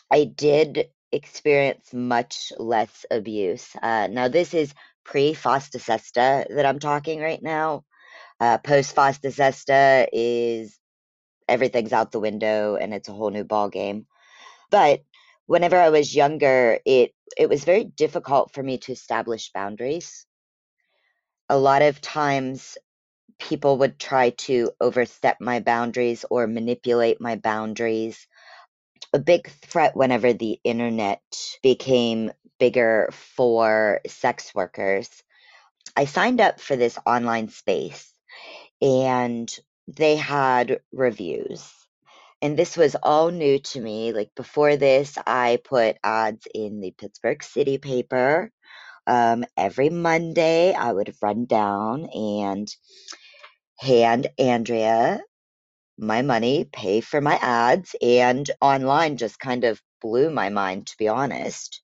I 0.09 0.25
did 0.25 0.89
experience 1.11 1.93
much 1.93 2.51
less 2.57 3.05
abuse. 3.11 3.75
Uh, 3.81 4.07
now, 4.09 4.27
this 4.27 4.53
is 4.53 4.73
pre 5.03 5.33
FOSTA 5.33 5.79
SESTA 5.79 6.47
that 6.49 6.65
I'm 6.65 6.79
talking 6.79 7.19
right 7.21 7.41
now. 7.41 7.83
Uh, 8.39 8.57
Post 8.57 8.95
FOSTA 8.95 9.31
SESTA 9.31 10.07
is 10.11 10.77
everything's 11.47 11.93
out 11.93 12.11
the 12.11 12.19
window 12.19 12.75
and 12.75 12.93
it's 12.93 13.09
a 13.09 13.13
whole 13.13 13.29
new 13.29 13.43
ball 13.43 13.69
game. 13.69 14.07
But 14.69 15.03
whenever 15.45 15.79
I 15.79 15.89
was 15.89 16.15
younger, 16.15 16.79
it 16.85 17.13
it 17.37 17.49
was 17.49 17.63
very 17.63 17.83
difficult 17.83 18.53
for 18.53 18.63
me 18.63 18.77
to 18.79 18.91
establish 18.91 19.51
boundaries. 19.53 20.25
A 21.49 21.57
lot 21.57 21.81
of 21.81 22.01
times 22.01 22.77
people 23.39 23.77
would 23.79 23.99
try 23.99 24.29
to 24.29 24.71
overstep 24.79 25.37
my 25.41 25.59
boundaries 25.59 26.25
or 26.29 26.47
manipulate 26.47 27.19
my 27.19 27.35
boundaries. 27.35 28.27
A 29.13 29.19
big 29.19 29.49
threat 29.49 29.95
whenever 29.95 30.33
the 30.33 30.59
internet 30.63 31.21
became 31.61 32.31
bigger 32.59 33.09
for 33.11 34.01
sex 34.07 34.53
workers. 34.55 35.09
I 35.95 36.05
signed 36.05 36.41
up 36.41 36.59
for 36.59 36.75
this 36.75 36.97
online 37.05 37.49
space 37.49 38.13
and 38.81 39.53
they 39.87 40.15
had 40.15 40.79
reviews 40.93 41.69
and 42.41 42.57
this 42.57 42.75
was 42.75 42.95
all 42.95 43.29
new 43.29 43.59
to 43.59 43.79
me. 43.79 44.13
Like 44.13 44.31
before 44.35 44.75
this, 44.75 45.17
I 45.27 45.59
put 45.63 45.97
ads 46.03 46.47
in 46.53 46.81
the 46.81 46.91
Pittsburgh 46.91 47.43
City 47.43 47.77
paper. 47.77 48.51
Um, 49.05 49.45
every 49.55 49.89
Monday, 49.89 50.73
I 50.73 50.91
would 50.91 51.13
run 51.21 51.45
down 51.45 52.07
and 52.07 52.67
hand 53.79 54.27
Andrea 54.39 55.21
my 55.97 56.21
money, 56.21 56.65
pay 56.71 57.01
for 57.01 57.21
my 57.21 57.35
ads, 57.41 57.95
and 58.01 58.49
online 58.61 59.17
just 59.17 59.39
kind 59.39 59.63
of 59.63 59.81
blew 60.01 60.29
my 60.29 60.49
mind, 60.49 60.87
to 60.87 60.95
be 60.97 61.07
honest. 61.07 61.81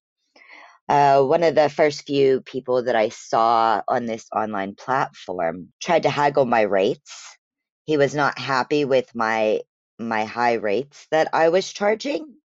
Uh, 0.90 1.22
one 1.22 1.44
of 1.44 1.56
the 1.56 1.70
first 1.70 2.06
few 2.06 2.42
people 2.42 2.84
that 2.84 2.96
I 2.96 3.10
saw 3.10 3.82
on 3.88 4.06
this 4.06 4.26
online 4.34 4.76
platform 4.76 5.74
tried 5.82 6.04
to 6.04 6.10
haggle 6.10 6.46
my 6.46 6.62
rates. 6.62 7.38
He 7.86 7.98
was 7.98 8.16
not 8.16 8.40
happy 8.40 8.86
with 8.86 9.14
my 9.14 9.62
my 10.00 10.26
high 10.26 10.54
rates 10.54 11.08
that 11.12 11.30
I 11.34 11.50
was 11.50 11.72
charging. 11.72 12.36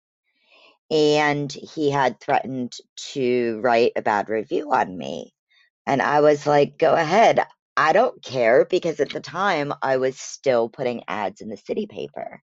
And 0.90 1.52
he 1.52 1.90
had 1.90 2.20
threatened 2.20 2.72
to 3.12 3.60
write 3.62 3.92
a 3.96 4.02
bad 4.02 4.28
review 4.28 4.72
on 4.72 4.96
me. 4.96 5.32
And 5.86 6.02
I 6.02 6.20
was 6.20 6.46
like, 6.46 6.78
go 6.78 6.94
ahead. 6.94 7.46
I 7.76 7.92
don't 7.92 8.22
care 8.22 8.64
because 8.64 9.00
at 9.00 9.10
the 9.10 9.20
time 9.20 9.72
I 9.82 9.96
was 9.96 10.18
still 10.18 10.68
putting 10.68 11.04
ads 11.08 11.40
in 11.40 11.48
the 11.48 11.56
city 11.56 11.86
paper. 11.86 12.42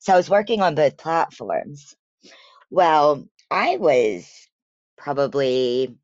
So 0.00 0.12
I 0.12 0.16
was 0.16 0.30
working 0.30 0.62
on 0.62 0.74
both 0.74 0.96
platforms. 0.96 1.94
Well, 2.70 3.26
I 3.50 3.76
was 3.76 4.30
probably 4.96 5.96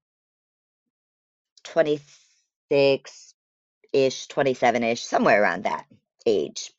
26 1.64 3.34
ish, 3.92 4.26
27 4.28 4.82
ish, 4.82 5.02
somewhere 5.04 5.42
around 5.42 5.64
that 5.64 5.86
age 6.26 6.72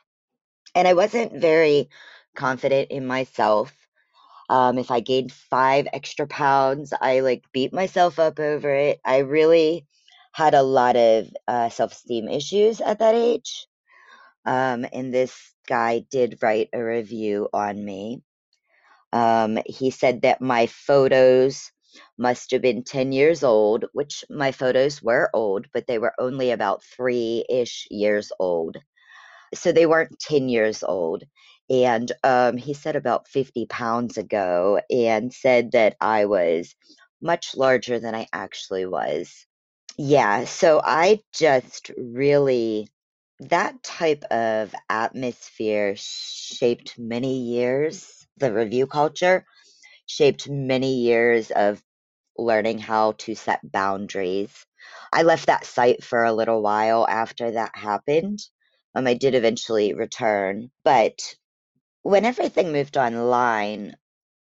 and 0.76 0.88
I 0.88 0.94
wasn't 0.94 1.34
very 1.34 1.90
confident 2.36 2.92
in 2.92 3.08
myself. 3.08 3.74
Um, 4.50 4.78
if 4.78 4.92
I 4.92 5.00
gained 5.00 5.32
five 5.32 5.88
extra 5.92 6.28
pounds, 6.28 6.94
I 7.02 7.22
like 7.22 7.44
beat 7.52 7.74
myself 7.74 8.20
up 8.20 8.40
over 8.40 8.70
it. 8.74 9.00
I 9.04 9.20
really 9.20 9.88
had 10.38 10.54
a 10.54 10.62
lot 10.64 10.96
of 10.96 11.28
uh, 11.48 11.70
self 11.70 11.94
esteem 11.94 12.30
issues 12.30 12.82
at 12.82 13.00
that 13.00 13.16
age. 13.16 13.68
Um, 14.46 14.86
and 14.94 15.14
this 15.14 15.34
guy 15.68 16.06
did 16.12 16.40
write 16.42 16.70
a 16.74 16.84
review 16.84 17.50
on 17.54 17.84
me. 17.84 18.22
Um, 19.12 19.58
he 19.66 19.90
said 19.92 20.22
that 20.22 20.42
my 20.42 20.68
photos 20.68 21.72
must 22.18 22.52
have 22.52 22.62
been 22.62 22.84
10 22.84 23.12
years 23.12 23.44
old, 23.44 23.86
which 23.94 24.24
my 24.30 24.52
photos 24.52 25.02
were 25.02 25.30
old, 25.34 25.68
but 25.74 25.88
they 25.88 25.98
were 25.98 26.14
only 26.20 26.52
about 26.52 26.84
three 26.84 27.46
ish 27.50 27.88
years 27.90 28.32
old 28.40 28.78
so 29.54 29.72
they 29.72 29.86
weren't 29.86 30.20
10 30.20 30.50
years 30.50 30.84
old. 30.84 31.24
And 31.70 32.12
um, 32.24 32.58
he 32.58 32.74
said 32.74 32.96
about 32.96 33.28
50 33.28 33.66
pounds 33.68 34.18
ago 34.18 34.80
and 34.90 35.34
said 35.34 35.72
that 35.74 35.96
I 36.00 36.26
was 36.26 36.76
much 37.22 37.56
larger 37.56 38.00
than 38.00 38.16
I 38.16 38.28
actually 38.32 38.86
was. 38.86 39.46
Yeah, 39.98 40.46
so 40.46 40.82
I 40.84 41.22
just 41.34 41.92
really, 41.98 42.90
that 43.40 43.82
type 43.84 44.24
of 44.26 44.74
atmosphere 44.90 45.94
shaped 45.98 46.98
many 46.98 47.40
years. 47.40 48.26
The 48.38 48.54
review 48.54 48.88
culture 48.88 49.46
shaped 50.08 50.50
many 50.50 50.96
years 51.02 51.52
of 51.52 51.84
learning 52.38 52.80
how 52.80 53.14
to 53.14 53.36
set 53.36 53.62
boundaries. 53.72 54.66
I 55.14 55.24
left 55.24 55.48
that 55.48 55.66
site 55.66 56.04
for 56.04 56.24
a 56.26 56.34
little 56.34 56.62
while 56.62 57.08
after 57.08 57.52
that 57.52 57.76
happened 57.76 58.40
um, 58.96 59.08
I 59.08 59.16
did 59.16 59.36
eventually 59.36 59.94
return, 59.94 60.72
but 60.84 61.36
when 62.04 62.26
everything 62.26 62.72
moved 62.74 62.98
online, 62.98 63.96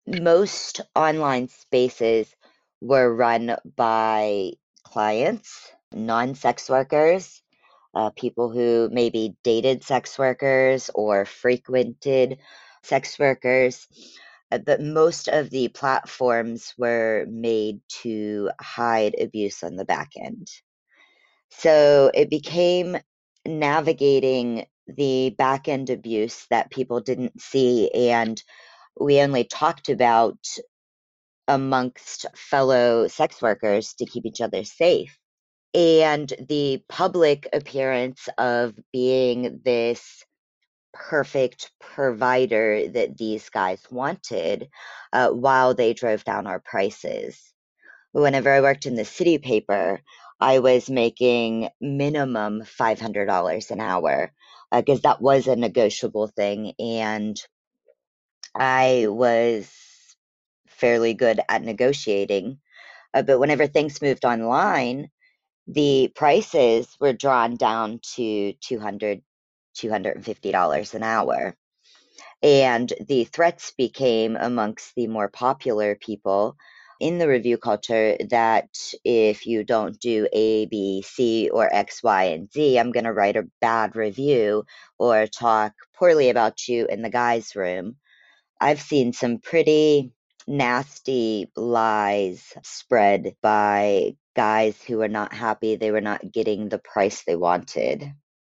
most 0.07 0.81
online 0.95 1.47
spaces 1.47 2.35
were 2.81 3.13
run 3.15 3.55
by 3.77 4.53
clients, 4.91 5.71
non 5.93 6.35
sex 6.35 6.69
workers, 6.69 7.41
uh, 7.93 8.09
people 8.11 8.49
who 8.49 8.89
maybe 8.91 9.35
dated 9.43 9.83
sex 9.83 10.17
workers 10.17 10.89
or 10.93 11.25
frequented 11.25 12.39
sex 12.83 13.17
workers. 13.19 13.87
Uh, 14.51 14.57
but 14.57 14.81
most 14.81 15.27
of 15.27 15.49
the 15.49 15.67
platforms 15.69 16.73
were 16.77 17.25
made 17.29 17.79
to 17.87 18.49
hide 18.59 19.15
abuse 19.19 19.63
on 19.63 19.75
the 19.75 19.85
back 19.85 20.11
end. 20.17 20.49
So 21.49 22.11
it 22.13 22.29
became 22.29 22.97
navigating 23.45 24.65
the 24.87 25.35
back 25.37 25.67
end 25.67 25.89
abuse 25.89 26.45
that 26.49 26.71
people 26.71 26.99
didn't 26.99 27.39
see 27.39 27.91
and 27.91 28.41
we 28.99 29.21
only 29.21 29.43
talked 29.43 29.89
about 29.89 30.37
amongst 31.49 32.27
fellow 32.35 33.07
sex 33.07 33.41
workers 33.41 33.95
to 33.95 34.05
keep 34.05 34.25
each 34.25 34.39
other 34.39 34.63
safe. 34.63 35.17
And 35.73 36.31
the 36.47 36.83
public 36.87 37.49
appearance 37.51 38.29
of 38.37 38.75
being 38.93 39.61
this 39.65 40.23
perfect 40.93 41.71
provider 41.79 42.87
that 42.89 43.17
these 43.17 43.49
guys 43.49 43.81
wanted 43.91 44.69
uh, 45.11 45.29
while 45.29 45.73
they 45.73 45.93
drove 45.93 46.23
down 46.23 46.47
our 46.47 46.59
prices. 46.59 47.39
Whenever 48.11 48.51
I 48.51 48.61
worked 48.61 48.85
in 48.85 48.95
the 48.95 49.05
city 49.05 49.37
paper, 49.37 50.01
I 50.39 50.59
was 50.59 50.89
making 50.89 51.69
minimum 51.81 52.63
$500 52.63 53.71
an 53.71 53.79
hour 53.79 54.31
because 54.71 54.99
uh, 54.99 55.09
that 55.09 55.21
was 55.21 55.47
a 55.47 55.55
negotiable 55.55 56.27
thing. 56.27 56.73
And 56.79 57.39
I 58.55 59.05
was 59.07 59.71
fairly 60.79 61.13
good 61.13 61.39
at 61.49 61.63
negotiating. 61.63 62.59
Uh, 63.13 63.21
but 63.21 63.39
whenever 63.39 63.67
things 63.67 64.01
moved 64.01 64.25
online, 64.25 65.09
the 65.67 66.11
prices 66.15 66.87
were 66.99 67.13
drawn 67.13 67.55
down 67.55 67.99
to 68.15 68.53
200 68.61 69.21
$250 69.77 70.93
an 70.93 71.03
hour. 71.03 71.55
And 72.41 72.91
the 73.07 73.25
threats 73.25 73.73
became 73.77 74.37
amongst 74.39 74.95
the 74.95 75.07
more 75.07 75.29
popular 75.29 75.95
people 75.95 76.55
in 76.99 77.17
the 77.17 77.27
review 77.27 77.57
culture 77.57 78.17
that 78.29 78.69
if 79.05 79.45
you 79.45 79.63
don't 79.63 79.99
do 79.99 80.27
A, 80.33 80.65
B, 80.65 81.01
C, 81.01 81.49
or 81.49 81.73
X, 81.73 82.03
Y, 82.03 82.23
and 82.25 82.51
Z, 82.51 82.77
I'm 82.77 82.91
going 82.91 83.05
to 83.05 83.13
write 83.13 83.37
a 83.37 83.47
bad 83.61 83.95
review 83.95 84.65
or 84.97 85.27
talk 85.27 85.73
poorly 85.97 86.29
about 86.29 86.67
you 86.67 86.87
in 86.87 87.01
the 87.01 87.09
guys' 87.09 87.55
room. 87.55 87.95
I've 88.59 88.81
seen 88.81 89.13
some 89.13 89.39
pretty 89.39 90.11
nasty 90.49 91.51
lies 91.55 92.53
spread 92.63 93.35
by 93.43 94.15
guys 94.35 94.81
who 94.83 94.99
were 94.99 95.09
not 95.09 95.33
happy 95.33 95.77
they 95.77 95.91
were 95.91 96.01
not 96.01 96.31
getting 96.33 96.69
the 96.69 96.79
price 96.79 97.23
they 97.25 97.37
wanted. 97.37 98.13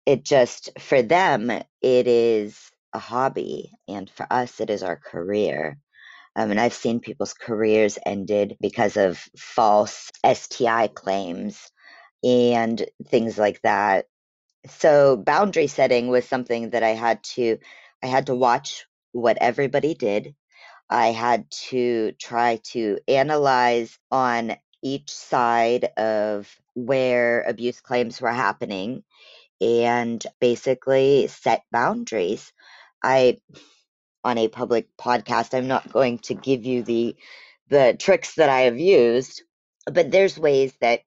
It 0.06 0.26
just, 0.26 0.72
for 0.80 1.02
them, 1.04 1.52
it 1.52 2.08
is 2.08 2.60
a 2.94 3.00
hobby, 3.00 3.74
and 3.88 4.10
for 4.10 4.28
us, 4.32 4.62
it 4.62 4.72
is 4.72 4.84
our 4.84 4.98
career. 4.98 5.80
Um, 6.36 6.52
and 6.52 6.60
I've 6.62 6.74
seen 6.74 7.02
people's 7.02 7.34
careers 7.36 8.00
ended 8.06 8.58
because 8.62 8.98
of 8.98 9.24
false 9.38 10.12
STI 10.26 10.90
claims 10.90 11.72
and 12.24 12.86
things 13.08 13.38
like 13.38 13.62
that. 13.64 14.06
So 14.68 15.18
boundary 15.18 15.68
setting 15.68 16.10
was 16.10 16.26
something 16.28 16.72
that 16.72 16.84
I 16.84 16.90
had 16.92 17.24
to 17.36 17.58
I 18.04 18.08
had 18.08 18.28
to 18.28 18.36
watch 18.36 18.86
what 19.14 19.38
everybody 19.42 19.96
did. 19.96 20.36
I 20.90 21.08
had 21.08 21.50
to 21.70 22.14
try 22.14 22.58
to 22.74 23.00
analyze 23.08 23.98
on 24.12 24.56
each 24.82 25.12
side 25.12 25.86
of 25.98 26.50
where 26.74 27.42
abuse 27.42 27.82
claims 27.82 28.22
were 28.22 28.32
happening 28.32 29.04
and 29.62 30.26
basically 30.40 31.28
set 31.28 31.64
boundaries. 31.72 32.54
I 33.04 33.40
on 34.24 34.38
a 34.38 34.48
public 34.48 34.88
podcast, 34.98 35.54
I'm 35.58 35.68
not 35.68 35.92
going 35.92 36.20
to 36.20 36.34
give 36.36 36.66
you 36.66 36.84
the 36.84 37.16
the 37.70 37.96
tricks 38.00 38.36
that 38.36 38.50
I 38.50 38.62
have 38.62 38.80
used, 38.80 39.44
but 39.86 40.12
there's 40.12 40.40
ways 40.40 40.74
that 40.82 41.02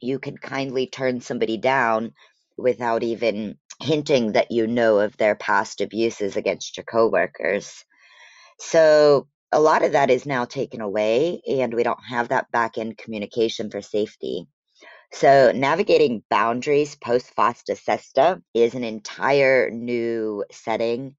you 0.00 0.18
can 0.18 0.36
kindly 0.38 0.86
turn 0.86 1.20
somebody 1.20 1.56
down 1.56 2.12
without 2.58 3.02
even 3.02 3.58
hinting 3.82 4.32
that 4.32 4.50
you 4.50 4.66
know 4.66 4.98
of 4.98 5.16
their 5.16 5.34
past 5.34 5.80
abuses 5.80 6.36
against 6.36 6.76
your 6.76 6.84
coworkers. 6.84 7.84
So 8.60 9.26
a 9.52 9.60
lot 9.60 9.82
of 9.84 9.92
that 9.92 10.10
is 10.10 10.26
now 10.26 10.44
taken 10.44 10.80
away, 10.80 11.40
and 11.48 11.74
we 11.74 11.82
don't 11.82 12.04
have 12.08 12.28
that 12.28 12.50
back 12.52 12.78
end 12.78 12.98
communication 12.98 13.70
for 13.70 13.80
safety. 13.80 14.46
So, 15.12 15.50
navigating 15.52 16.22
boundaries 16.30 16.94
post 16.94 17.34
FOSTA 17.34 17.76
SESTA 17.76 18.42
is 18.54 18.74
an 18.74 18.84
entire 18.84 19.70
new 19.70 20.44
setting. 20.52 21.16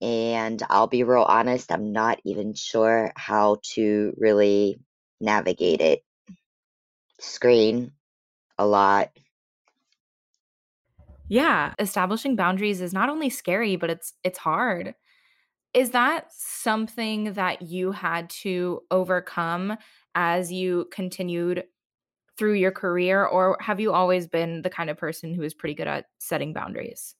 And 0.00 0.62
I'll 0.68 0.86
be 0.86 1.02
real 1.02 1.22
honest, 1.22 1.72
I'm 1.72 1.92
not 1.92 2.20
even 2.24 2.54
sure 2.54 3.12
how 3.16 3.56
to 3.74 4.12
really 4.16 4.78
navigate 5.20 5.80
it. 5.80 6.02
Screen 7.18 7.92
a 8.58 8.66
lot. 8.66 9.10
Yeah, 11.28 11.74
establishing 11.78 12.36
boundaries 12.36 12.80
is 12.80 12.92
not 12.92 13.08
only 13.08 13.30
scary, 13.30 13.76
but 13.76 13.90
it's 13.90 14.12
it's 14.22 14.38
hard. 14.38 14.94
Is 15.76 15.90
that 15.90 16.32
something 16.32 17.34
that 17.34 17.60
you 17.60 17.92
had 17.92 18.30
to 18.30 18.80
overcome 18.90 19.76
as 20.14 20.50
you 20.50 20.88
continued 20.90 21.64
through 22.38 22.54
your 22.54 22.70
career, 22.70 23.26
or 23.26 23.58
have 23.60 23.78
you 23.78 23.92
always 23.92 24.26
been 24.26 24.62
the 24.62 24.70
kind 24.70 24.88
of 24.88 24.96
person 24.96 25.34
who 25.34 25.42
is 25.42 25.52
pretty 25.52 25.74
good 25.74 25.86
at 25.86 26.06
setting 26.18 26.54
boundaries? 26.54 27.14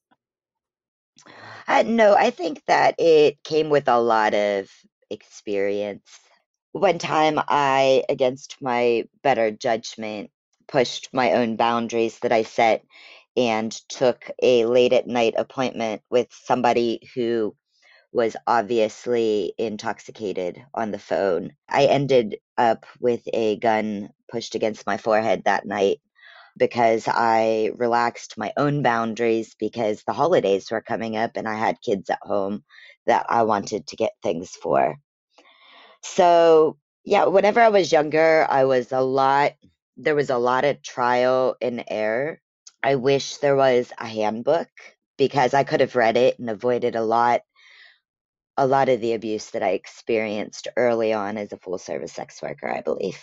Uh, 1.68 1.84
no, 1.86 2.14
I 2.14 2.30
think 2.30 2.62
that 2.66 2.94
it 2.98 3.42
came 3.44 3.68
with 3.68 3.88
a 3.88 4.00
lot 4.00 4.32
of 4.32 4.70
experience. 5.10 6.08
One 6.72 6.98
time, 6.98 7.38
I, 7.48 8.04
against 8.08 8.56
my 8.62 9.04
better 9.22 9.50
judgment, 9.50 10.30
pushed 10.66 11.10
my 11.12 11.32
own 11.32 11.56
boundaries 11.56 12.18
that 12.20 12.32
I 12.32 12.42
set 12.44 12.86
and 13.36 13.70
took 13.90 14.30
a 14.42 14.64
late 14.64 14.94
at 14.94 15.06
night 15.06 15.34
appointment 15.36 16.00
with 16.08 16.28
somebody 16.30 17.06
who 17.14 17.54
was 18.16 18.34
obviously 18.46 19.52
intoxicated 19.58 20.64
on 20.72 20.90
the 20.90 20.98
phone. 20.98 21.52
I 21.68 21.84
ended 21.84 22.38
up 22.56 22.86
with 22.98 23.20
a 23.34 23.58
gun 23.58 24.08
pushed 24.32 24.54
against 24.54 24.86
my 24.86 24.96
forehead 24.96 25.42
that 25.44 25.66
night 25.66 26.00
because 26.56 27.06
I 27.06 27.72
relaxed 27.76 28.38
my 28.38 28.54
own 28.56 28.82
boundaries 28.82 29.54
because 29.60 30.02
the 30.02 30.14
holidays 30.14 30.70
were 30.70 30.80
coming 30.80 31.18
up 31.18 31.32
and 31.36 31.46
I 31.46 31.56
had 31.56 31.82
kids 31.82 32.08
at 32.08 32.18
home 32.22 32.64
that 33.06 33.26
I 33.28 33.42
wanted 33.42 33.86
to 33.88 33.96
get 33.96 34.12
things 34.22 34.48
for. 34.48 34.96
So, 36.00 36.78
yeah, 37.04 37.26
whenever 37.26 37.60
I 37.60 37.68
was 37.68 37.92
younger, 37.92 38.46
I 38.48 38.64
was 38.64 38.92
a 38.92 39.02
lot, 39.02 39.52
there 39.98 40.14
was 40.14 40.30
a 40.30 40.38
lot 40.38 40.64
of 40.64 40.82
trial 40.82 41.56
and 41.60 41.84
error. 41.86 42.40
I 42.82 42.94
wish 42.94 43.36
there 43.36 43.56
was 43.56 43.92
a 43.98 44.06
handbook 44.06 44.68
because 45.18 45.52
I 45.52 45.64
could 45.64 45.80
have 45.80 45.96
read 45.96 46.16
it 46.16 46.38
and 46.38 46.48
avoided 46.48 46.96
a 46.96 47.04
lot 47.04 47.42
a 48.56 48.66
lot 48.66 48.88
of 48.88 49.00
the 49.00 49.12
abuse 49.12 49.50
that 49.50 49.62
I 49.62 49.70
experienced 49.70 50.68
early 50.76 51.12
on 51.12 51.36
as 51.36 51.52
a 51.52 51.58
full 51.58 51.78
service 51.78 52.12
sex 52.12 52.40
worker, 52.42 52.68
I 52.68 52.80
believe. 52.80 53.20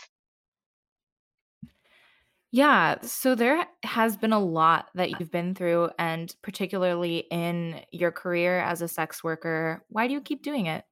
Yeah, 2.51 3.01
so 3.01 3.33
there 3.33 3.65
has 3.83 4.15
been 4.15 4.31
a 4.31 4.39
lot 4.39 4.89
that 4.93 5.19
you've 5.19 5.31
been 5.31 5.55
through, 5.55 5.89
and 5.97 6.31
particularly 6.43 7.25
in 7.31 7.81
your 7.91 8.11
career 8.11 8.59
as 8.59 8.83
a 8.83 8.87
sex 8.87 9.23
worker. 9.23 9.83
Why 9.89 10.07
do 10.07 10.13
you 10.13 10.21
keep 10.21 10.43
doing 10.43 10.67
it? 10.67 10.85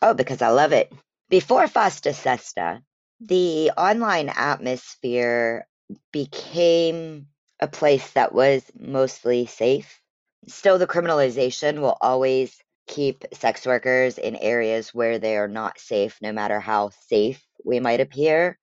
Oh, 0.00 0.14
because 0.14 0.42
I 0.42 0.50
love 0.50 0.72
it. 0.72 0.92
Before 1.28 1.66
FOSTA 1.66 2.14
SESTA, 2.14 2.82
the 3.20 3.72
online 3.76 4.28
atmosphere 4.28 5.66
became 6.12 7.26
a 7.58 7.66
place 7.66 8.12
that 8.12 8.32
was 8.32 8.62
mostly 8.78 9.46
safe. 9.46 10.00
Still, 10.46 10.78
the 10.78 10.86
criminalization 10.86 11.80
will 11.80 11.96
always 12.00 12.56
keep 12.86 13.24
sex 13.32 13.66
workers 13.66 14.18
in 14.18 14.36
areas 14.36 14.94
where 14.94 15.18
they 15.18 15.36
are 15.36 15.48
not 15.48 15.78
safe, 15.78 16.18
no 16.20 16.32
matter 16.32 16.60
how 16.60 16.90
safe 17.08 17.44
we 17.64 17.80
might 17.80 18.00
appear. 18.00 18.58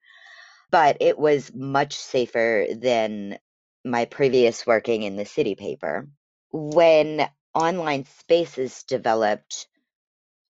But 0.71 0.97
it 1.01 1.17
was 1.17 1.51
much 1.53 1.95
safer 1.95 2.67
than 2.75 3.39
my 3.83 4.05
previous 4.05 4.65
working 4.67 5.03
in 5.03 5.15
the 5.15 5.25
city 5.25 5.55
paper. 5.55 6.07
When 6.51 7.27
online 7.53 8.05
spaces 8.05 8.83
developed, 8.83 9.67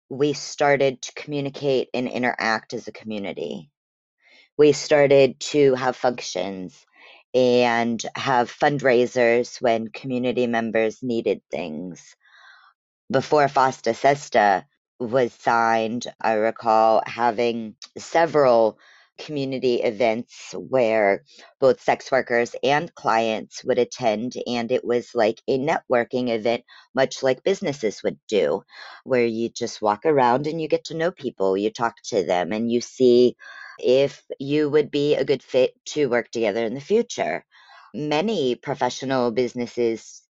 we 0.08 0.32
started 0.32 1.02
to 1.02 1.12
communicate 1.14 1.88
and 1.94 2.08
interact 2.08 2.74
as 2.74 2.86
a 2.86 2.92
community. 2.92 3.70
We 4.56 4.72
started 4.72 5.40
to 5.40 5.74
have 5.74 5.96
functions 5.96 6.86
and 7.34 8.00
have 8.14 8.52
fundraisers 8.52 9.60
when 9.60 9.88
community 9.88 10.46
members 10.46 11.02
needed 11.02 11.42
things 11.50 12.14
before 13.14 13.46
FOSTA 13.46 13.94
SESTA 13.94 14.66
was 14.98 15.32
signed, 15.32 16.08
I 16.20 16.32
recall 16.32 17.00
having 17.06 17.76
several 17.96 18.76
community 19.18 19.76
events 19.76 20.52
where 20.58 21.22
both 21.60 21.80
sex 21.80 22.10
workers 22.10 22.56
and 22.64 22.92
clients 22.96 23.62
would 23.62 23.78
attend 23.78 24.34
and 24.48 24.72
it 24.72 24.84
was 24.84 25.14
like 25.14 25.40
a 25.46 25.56
networking 25.56 26.28
event 26.28 26.64
much 26.92 27.22
like 27.22 27.44
businesses 27.44 28.02
would 28.02 28.18
do 28.26 28.64
where 29.04 29.24
you 29.24 29.48
just 29.48 29.80
walk 29.80 30.04
around 30.04 30.48
and 30.48 30.60
you 30.60 30.66
get 30.66 30.86
to 30.86 30.96
know 30.96 31.12
people 31.12 31.56
you 31.56 31.70
talk 31.70 31.94
to 32.02 32.24
them 32.24 32.50
and 32.50 32.72
you 32.72 32.80
see 32.80 33.36
if 33.78 34.24
you 34.40 34.68
would 34.68 34.90
be 34.90 35.14
a 35.14 35.24
good 35.24 35.44
fit 35.44 35.72
to 35.84 36.08
work 36.08 36.28
together 36.32 36.64
in 36.64 36.74
the 36.74 36.80
future. 36.80 37.44
Many 37.94 38.56
professional 38.56 39.30
businesses 39.30 40.23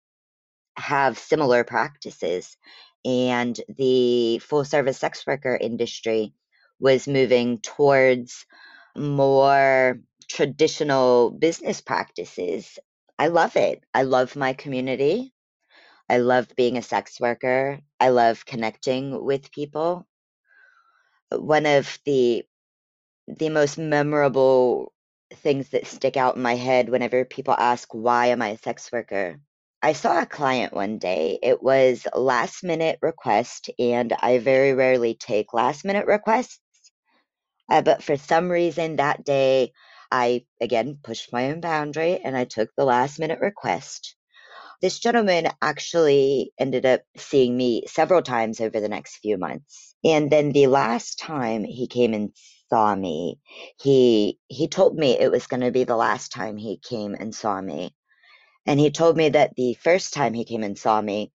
have 0.76 1.18
similar 1.18 1.64
practices. 1.64 2.56
And 3.04 3.58
the 3.76 4.38
full 4.38 4.64
service 4.64 4.98
sex 4.98 5.26
worker 5.26 5.56
industry 5.60 6.34
was 6.80 7.06
moving 7.06 7.58
towards 7.58 8.46
more 8.96 10.00
traditional 10.28 11.30
business 11.30 11.80
practices. 11.80 12.78
I 13.18 13.28
love 13.28 13.56
it. 13.56 13.84
I 13.92 14.02
love 14.02 14.36
my 14.36 14.54
community. 14.54 15.34
I 16.08 16.18
love 16.18 16.48
being 16.56 16.76
a 16.76 16.82
sex 16.82 17.20
worker. 17.20 17.80
I 18.00 18.08
love 18.10 18.44
connecting 18.44 19.24
with 19.24 19.52
people. 19.52 20.06
One 21.30 21.66
of 21.66 21.98
the 22.04 22.44
the 23.26 23.48
most 23.48 23.78
memorable 23.78 24.92
things 25.32 25.70
that 25.70 25.86
stick 25.86 26.16
out 26.16 26.36
in 26.36 26.42
my 26.42 26.56
head 26.56 26.88
whenever 26.88 27.24
people 27.24 27.54
ask 27.56 27.92
why 27.94 28.26
am 28.26 28.42
I 28.42 28.48
a 28.48 28.58
sex 28.58 28.92
worker 28.92 29.40
I 29.84 29.92
saw 29.92 30.18
a 30.18 30.24
client 30.24 30.72
one 30.72 30.96
day. 30.96 31.38
It 31.42 31.62
was 31.62 32.06
last 32.16 32.64
minute 32.64 32.98
request, 33.02 33.68
and 33.78 34.14
I 34.18 34.38
very 34.38 34.72
rarely 34.72 35.14
take 35.14 35.52
last 35.52 35.84
minute 35.84 36.06
requests. 36.06 36.58
Uh, 37.70 37.82
but 37.82 38.02
for 38.02 38.16
some 38.16 38.50
reason 38.50 38.96
that 38.96 39.26
day, 39.26 39.72
I 40.10 40.46
again 40.58 41.00
pushed 41.04 41.34
my 41.34 41.50
own 41.50 41.60
boundary 41.60 42.16
and 42.16 42.34
I 42.34 42.46
took 42.46 42.70
the 42.74 42.86
last 42.86 43.18
minute 43.18 43.40
request. 43.40 44.16
This 44.80 44.98
gentleman 44.98 45.48
actually 45.60 46.54
ended 46.58 46.86
up 46.86 47.02
seeing 47.18 47.54
me 47.54 47.84
several 47.86 48.22
times 48.22 48.62
over 48.62 48.80
the 48.80 48.88
next 48.88 49.18
few 49.18 49.36
months. 49.36 49.94
And 50.02 50.30
then 50.30 50.52
the 50.52 50.68
last 50.68 51.18
time 51.18 51.62
he 51.62 51.88
came 51.88 52.14
and 52.14 52.30
saw 52.70 52.94
me, 52.94 53.38
he 53.78 54.38
he 54.48 54.66
told 54.66 54.96
me 54.96 55.10
it 55.10 55.30
was 55.30 55.46
going 55.46 55.60
to 55.60 55.70
be 55.70 55.84
the 55.84 55.94
last 55.94 56.32
time 56.32 56.56
he 56.56 56.78
came 56.78 57.14
and 57.14 57.34
saw 57.34 57.60
me. 57.60 57.94
And 58.66 58.80
he 58.80 58.90
told 58.90 59.16
me 59.16 59.30
that 59.30 59.54
the 59.56 59.74
first 59.74 60.14
time 60.14 60.34
he 60.34 60.44
came 60.44 60.62
and 60.62 60.78
saw 60.78 61.00
me, 61.00 61.32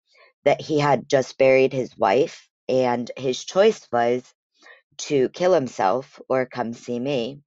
that 0.45 0.61
he 0.61 0.79
had 0.79 1.09
just 1.09 1.39
buried 1.39 1.73
his 1.73 1.97
wife, 1.97 2.49
and 2.69 3.11
his 3.17 3.45
choice 3.45 3.87
was 3.93 4.23
to 4.97 5.29
kill 5.31 5.53
himself 5.53 6.21
or 6.29 6.47
come 6.47 6.73
see 6.73 6.99
me. 6.99 7.41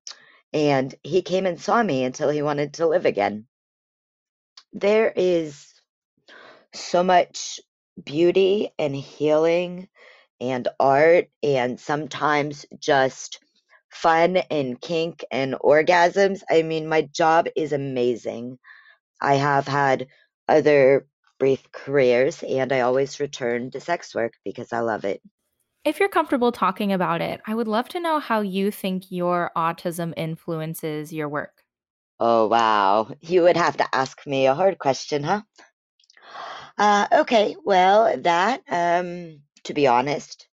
And 0.53 0.93
he 1.03 1.21
came 1.21 1.45
and 1.45 1.59
saw 1.59 1.81
me 1.83 2.03
until 2.03 2.29
he 2.29 2.41
wanted 2.41 2.75
to 2.75 2.87
live 2.87 3.05
again. 3.05 3.47
There 4.73 5.11
is 5.15 5.73
so 6.73 7.03
much 7.03 7.59
beauty 8.03 8.71
and 8.77 8.95
healing 8.95 9.87
and 10.39 10.67
art 10.79 11.29
and 11.41 11.79
sometimes 11.79 12.65
just 12.79 13.39
fun 13.89 14.37
and 14.37 14.79
kink 14.79 15.25
and 15.31 15.55
orgasms. 15.55 16.43
I 16.49 16.61
mean, 16.61 16.87
my 16.87 17.01
job 17.03 17.47
is 17.55 17.73
amazing. 17.73 18.59
I 19.21 19.35
have 19.35 19.67
had 19.67 20.07
other 20.47 21.07
brief 21.39 21.71
careers 21.71 22.43
and 22.43 22.71
I 22.71 22.81
always 22.81 23.19
return 23.19 23.71
to 23.71 23.79
sex 23.79 24.15
work 24.15 24.33
because 24.43 24.73
I 24.73 24.79
love 24.79 25.05
it. 25.05 25.21
If 25.83 25.99
you're 25.99 26.09
comfortable 26.09 26.51
talking 26.51 26.91
about 26.91 27.21
it, 27.21 27.41
I 27.45 27.55
would 27.55 27.67
love 27.67 27.87
to 27.89 27.99
know 27.99 28.19
how 28.19 28.41
you 28.41 28.71
think 28.71 29.05
your 29.09 29.51
autism 29.55 30.13
influences 30.17 31.13
your 31.13 31.29
work. 31.29 31.63
Oh, 32.19 32.47
wow. 32.47 33.11
You 33.21 33.43
would 33.43 33.57
have 33.57 33.77
to 33.77 33.95
ask 33.95 34.25
me 34.25 34.47
a 34.47 34.55
hard 34.55 34.79
question, 34.79 35.23
huh? 35.23 35.41
Uh, 36.77 37.07
okay, 37.11 37.55
well, 37.63 38.17
that, 38.17 38.61
um, 38.69 39.41
to 39.63 39.73
be 39.73 39.87
honest, 39.87 40.47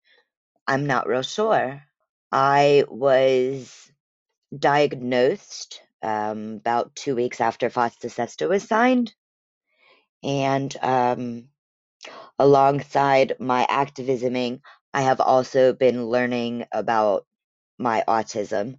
I'm 0.66 0.86
not 0.86 1.08
real 1.08 1.22
sure. 1.22 1.82
I 2.30 2.84
was 2.88 3.90
diagnosed 4.56 5.80
um, 6.04 6.56
about 6.56 6.94
two 6.94 7.16
weeks 7.16 7.40
after 7.40 7.70
FOSTA 7.70 8.10
SESTA 8.10 8.48
was 8.48 8.62
signed. 8.62 9.14
And 10.22 10.74
um, 10.82 11.48
alongside 12.38 13.34
my 13.40 13.66
activisming, 13.68 14.60
I 14.92 15.02
have 15.02 15.20
also 15.20 15.72
been 15.72 16.06
learning 16.06 16.66
about 16.72 17.26
my 17.78 18.04
autism. 18.06 18.78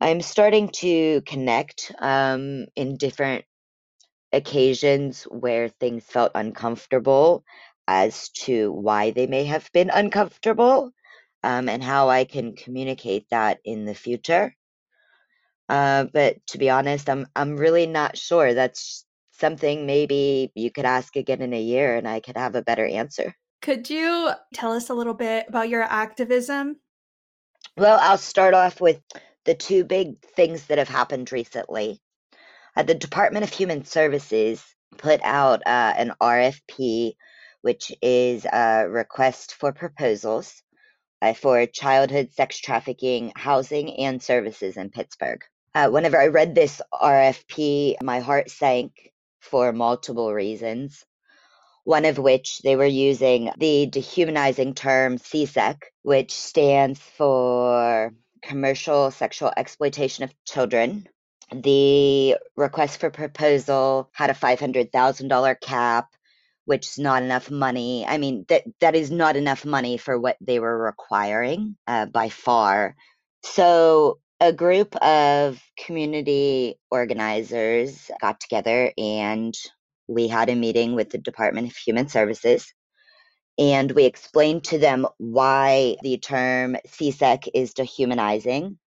I'm 0.00 0.20
starting 0.20 0.68
to 0.80 1.22
connect 1.22 1.92
um, 1.98 2.66
in 2.76 2.96
different 2.96 3.44
occasions 4.32 5.24
where 5.24 5.68
things 5.68 6.04
felt 6.04 6.32
uncomfortable 6.34 7.44
as 7.86 8.28
to 8.30 8.70
why 8.70 9.10
they 9.10 9.26
may 9.26 9.44
have 9.44 9.70
been 9.72 9.90
uncomfortable 9.90 10.92
um, 11.42 11.68
and 11.68 11.82
how 11.82 12.10
I 12.10 12.24
can 12.24 12.54
communicate 12.54 13.26
that 13.30 13.60
in 13.64 13.86
the 13.86 13.94
future. 13.94 14.54
Uh, 15.68 16.04
but 16.12 16.36
to 16.48 16.58
be 16.58 16.70
honest, 16.70 17.08
I'm 17.10 17.26
I'm 17.36 17.56
really 17.56 17.86
not 17.86 18.16
sure. 18.16 18.54
That's 18.54 19.04
something 19.32 19.86
maybe 19.86 20.50
you 20.54 20.70
could 20.70 20.84
ask 20.84 21.14
again 21.16 21.42
in 21.42 21.52
a 21.52 21.60
year 21.60 21.96
and 21.96 22.08
I 22.08 22.20
could 22.20 22.36
have 22.36 22.54
a 22.54 22.62
better 22.62 22.86
answer. 22.86 23.34
Could 23.62 23.90
you 23.90 24.30
tell 24.54 24.72
us 24.72 24.88
a 24.88 24.94
little 24.94 25.14
bit 25.14 25.46
about 25.48 25.68
your 25.68 25.82
activism? 25.82 26.76
Well, 27.76 27.98
I'll 28.00 28.18
start 28.18 28.54
off 28.54 28.80
with 28.80 29.00
the 29.44 29.54
two 29.54 29.84
big 29.84 30.18
things 30.20 30.66
that 30.66 30.78
have 30.78 30.88
happened 30.88 31.32
recently. 31.32 32.00
Uh, 32.76 32.82
the 32.82 32.94
Department 32.94 33.44
of 33.44 33.50
Human 33.50 33.84
Services 33.84 34.64
put 34.96 35.20
out 35.22 35.62
uh, 35.66 35.94
an 35.96 36.12
RFP, 36.20 37.14
which 37.62 37.92
is 38.02 38.44
a 38.44 38.88
request 38.88 39.54
for 39.54 39.72
proposals 39.72 40.62
uh, 41.22 41.34
for 41.34 41.66
childhood 41.66 42.32
sex 42.32 42.58
trafficking 42.58 43.32
housing 43.36 43.98
and 44.00 44.22
services 44.22 44.76
in 44.76 44.90
Pittsburgh. 44.90 45.42
Uh, 45.74 45.88
whenever 45.88 46.18
I 46.20 46.28
read 46.28 46.54
this 46.54 46.80
RFP, 46.92 48.02
my 48.02 48.20
heart 48.20 48.50
sank 48.50 49.12
for 49.40 49.72
multiple 49.72 50.32
reasons. 50.32 51.04
One 51.84 52.04
of 52.04 52.18
which 52.18 52.60
they 52.60 52.76
were 52.76 52.84
using 52.84 53.50
the 53.56 53.86
dehumanizing 53.86 54.74
term 54.74 55.18
CSEC, 55.18 55.76
which 56.02 56.32
stands 56.32 56.98
for 56.98 58.12
commercial 58.42 59.10
sexual 59.10 59.52
exploitation 59.56 60.24
of 60.24 60.34
children. 60.44 61.08
The 61.50 62.36
request 62.56 63.00
for 63.00 63.10
proposal 63.10 64.10
had 64.12 64.28
a 64.30 64.34
$500,000 64.34 65.60
cap, 65.60 66.08
which 66.66 66.88
is 66.88 66.98
not 66.98 67.22
enough 67.22 67.50
money. 67.50 68.04
I 68.06 68.18
mean, 68.18 68.44
that 68.48 68.64
that 68.80 68.94
is 68.94 69.10
not 69.10 69.36
enough 69.36 69.64
money 69.64 69.96
for 69.96 70.18
what 70.18 70.36
they 70.42 70.58
were 70.60 70.76
requiring 70.76 71.76
uh, 71.86 72.04
by 72.04 72.28
far. 72.28 72.96
So 73.42 74.18
a 74.40 74.52
group 74.52 74.94
of 74.96 75.60
community 75.76 76.78
organizers 76.90 78.10
got 78.20 78.40
together 78.40 78.92
and 78.96 79.54
we 80.06 80.28
had 80.28 80.48
a 80.48 80.54
meeting 80.54 80.94
with 80.94 81.10
the 81.10 81.18
Department 81.18 81.68
of 81.68 81.76
Human 81.76 82.08
Services 82.08 82.72
and 83.58 83.90
we 83.90 84.04
explained 84.04 84.64
to 84.64 84.78
them 84.78 85.06
why 85.18 85.96
the 86.02 86.18
term 86.18 86.76
CSEC 86.86 87.48
is 87.52 87.74
dehumanizing 87.74 88.78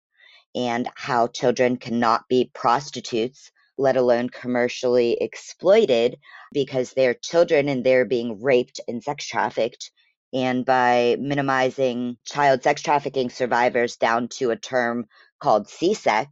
and 0.56 0.90
how 0.96 1.28
children 1.28 1.78
cannot 1.78 2.28
be 2.30 2.50
prostitutes, 2.54 3.52
let 3.78 3.98
alone 3.98 4.30
commercially 4.30 5.18
exploited, 5.20 6.18
because 6.54 6.94
they're 6.94 7.14
children 7.14 7.68
and 7.68 7.84
they're 7.84 8.06
being 8.06 8.42
raped 8.42 8.80
and 8.88 9.04
sex 9.04 9.28
trafficked. 9.28 9.92
And 10.34 10.66
by 10.66 11.18
minimizing 11.20 12.18
child 12.26 12.64
sex 12.64 12.82
trafficking 12.82 13.30
survivors 13.30 13.98
down 13.98 14.30
to 14.40 14.52
a 14.52 14.56
term 14.56 15.06
called 15.42 15.68
CSEC, 15.68 16.28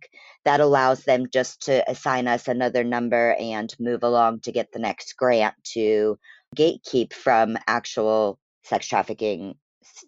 that 0.45 0.60
allows 0.60 1.04
them 1.04 1.26
just 1.32 1.63
to 1.63 1.89
assign 1.89 2.28
us 2.28 2.48
another 2.48 2.84
number 2.84 3.36
and 3.39 3.74
move 3.80 4.04
along 4.04 4.41
to 4.41 4.52
get 4.52 4.72
the 4.72 4.80
next 4.80 5.17
grant 5.17 5.56
to 5.74 6.17
gatekeep 6.56 7.13
from 7.13 7.58
actual 7.67 8.39
sex 8.63 8.88
trafficking 8.88 9.56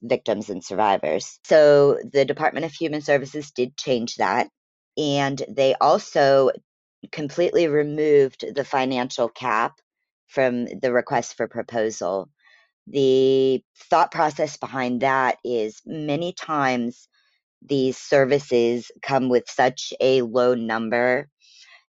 victims 0.02 0.50
and 0.50 0.64
survivors. 0.64 1.40
So 1.46 2.00
the 2.12 2.26
Department 2.26 2.66
of 2.66 2.72
Human 2.72 3.02
Services 3.02 3.52
did 3.52 3.78
change 3.78 4.16
that. 4.16 4.48
And 4.98 5.42
they 5.50 5.76
also 5.76 6.52
completely 7.12 7.68
removed 7.68 8.46
the 8.56 8.64
financial 8.64 9.30
cap 9.30 9.74
from 10.28 10.66
the 10.66 10.92
request 10.94 11.36
for 11.36 11.48
proposal. 11.48 12.30
The 12.88 13.64
thought 13.90 14.12
process 14.12 14.58
behind 14.58 15.02
that 15.02 15.38
is 15.44 15.82
many 15.86 16.34
times 16.34 17.08
these 17.62 17.98
services 17.98 18.92
come 19.02 19.30
with 19.30 19.50
such 19.50 19.94
a 20.02 20.22
low 20.22 20.56
number 20.56 21.30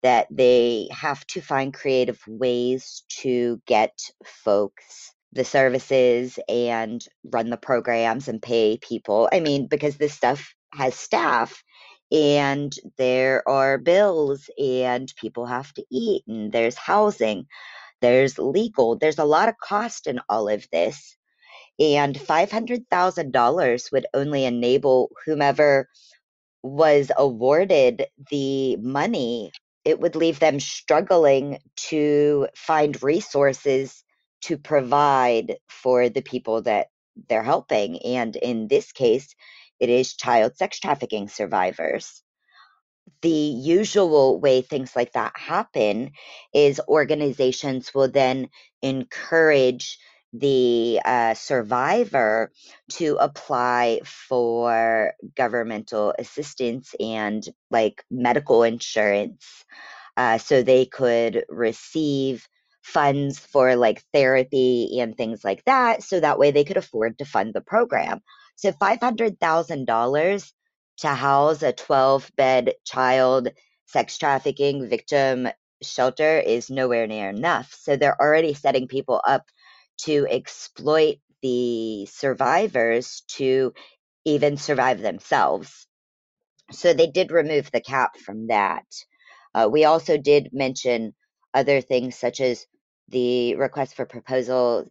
that 0.01 0.27
they 0.31 0.87
have 0.91 1.25
to 1.27 1.41
find 1.41 1.73
creative 1.73 2.21
ways 2.27 3.03
to 3.09 3.61
get 3.65 3.99
folks 4.23 5.13
the 5.33 5.45
services 5.45 6.39
and 6.47 7.05
run 7.23 7.49
the 7.49 7.57
programs 7.57 8.27
and 8.27 8.41
pay 8.41 8.77
people. 8.81 9.29
I 9.31 9.39
mean, 9.39 9.67
because 9.67 9.97
this 9.97 10.13
stuff 10.13 10.53
has 10.73 10.95
staff 10.95 11.63
and 12.11 12.73
there 12.97 13.47
are 13.47 13.77
bills 13.77 14.49
and 14.57 15.13
people 15.17 15.45
have 15.45 15.71
to 15.73 15.85
eat 15.91 16.23
and 16.27 16.51
there's 16.51 16.77
housing, 16.77 17.45
there's 18.01 18.39
legal, 18.39 18.97
there's 18.97 19.19
a 19.19 19.25
lot 19.25 19.49
of 19.49 19.57
cost 19.57 20.07
in 20.07 20.19
all 20.29 20.49
of 20.49 20.65
this. 20.71 21.15
And 21.79 22.15
$500,000 22.15 23.91
would 23.91 24.05
only 24.13 24.45
enable 24.45 25.11
whomever 25.25 25.87
was 26.61 27.11
awarded 27.17 28.05
the 28.29 28.75
money, 28.77 29.51
it 29.85 29.99
would 29.99 30.15
leave 30.15 30.39
them 30.39 30.59
struggling 30.59 31.59
to 31.75 32.47
find 32.55 33.01
resources 33.01 34.03
to 34.41 34.57
provide 34.57 35.57
for 35.69 36.09
the 36.09 36.21
people 36.21 36.61
that 36.63 36.87
they're 37.27 37.43
helping. 37.43 37.99
And 38.03 38.35
in 38.35 38.67
this 38.67 38.91
case, 38.91 39.35
it 39.79 39.89
is 39.89 40.15
child 40.15 40.57
sex 40.57 40.79
trafficking 40.79 41.29
survivors. 41.29 42.23
The 43.21 43.29
usual 43.29 44.39
way 44.39 44.61
things 44.61 44.95
like 44.95 45.13
that 45.13 45.33
happen 45.35 46.11
is 46.53 46.79
organizations 46.87 47.93
will 47.93 48.09
then 48.09 48.49
encourage 48.81 49.97
the 50.33 51.01
uh, 51.05 51.33
survivor 51.33 52.51
to 52.91 53.17
apply 53.19 54.01
for 54.05 55.13
governmental 55.35 56.13
assistance 56.19 56.93
and 56.99 57.47
like 57.71 58.03
medical 58.11 58.63
insurance 58.63 59.45
uh, 60.17 60.37
so 60.37 60.61
they 60.61 60.85
could 60.85 61.45
receive 61.49 62.47
funds 62.83 63.39
for 63.39 63.75
like 63.75 64.03
therapy 64.13 64.99
and 64.99 65.15
things 65.15 65.43
like 65.43 65.63
that. 65.65 66.03
So 66.03 66.19
that 66.19 66.39
way 66.39 66.51
they 66.51 66.63
could 66.63 66.77
afford 66.77 67.17
to 67.19 67.25
fund 67.25 67.53
the 67.53 67.61
program. 67.61 68.19
So 68.55 68.71
$500,000 68.71 70.51
to 70.99 71.07
house 71.07 71.63
a 71.63 71.71
12 71.71 72.31
bed 72.35 72.73
child 72.85 73.49
sex 73.87 74.17
trafficking 74.17 74.87
victim 74.87 75.47
shelter 75.81 76.39
is 76.39 76.69
nowhere 76.69 77.07
near 77.07 77.29
enough. 77.29 77.75
So 77.79 77.95
they're 77.95 78.21
already 78.21 78.53
setting 78.53 78.87
people 78.87 79.21
up 79.25 79.43
to 80.05 80.27
exploit 80.29 81.17
the 81.41 82.05
survivors 82.07 83.23
to 83.27 83.73
even 84.25 84.57
survive 84.57 84.99
themselves. 85.01 85.87
So 86.71 86.93
they 86.93 87.07
did 87.07 87.31
remove 87.31 87.71
the 87.71 87.81
cap 87.81 88.17
from 88.17 88.47
that. 88.47 88.85
Uh, 89.53 89.69
we 89.71 89.85
also 89.85 90.17
did 90.17 90.49
mention 90.53 91.13
other 91.53 91.81
things 91.81 92.15
such 92.15 92.41
as 92.41 92.65
the 93.07 93.55
request 93.55 93.95
for 93.95 94.05
proposal 94.05 94.87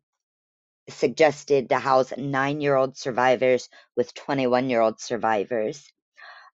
suggested 0.89 1.69
to 1.69 1.79
house 1.79 2.13
nine 2.17 2.61
year 2.61 2.75
old 2.77 2.97
survivors 2.97 3.69
with 3.97 4.15
21 4.15 4.71
year 4.71 4.81
old 4.81 5.01
survivors. 5.01 5.93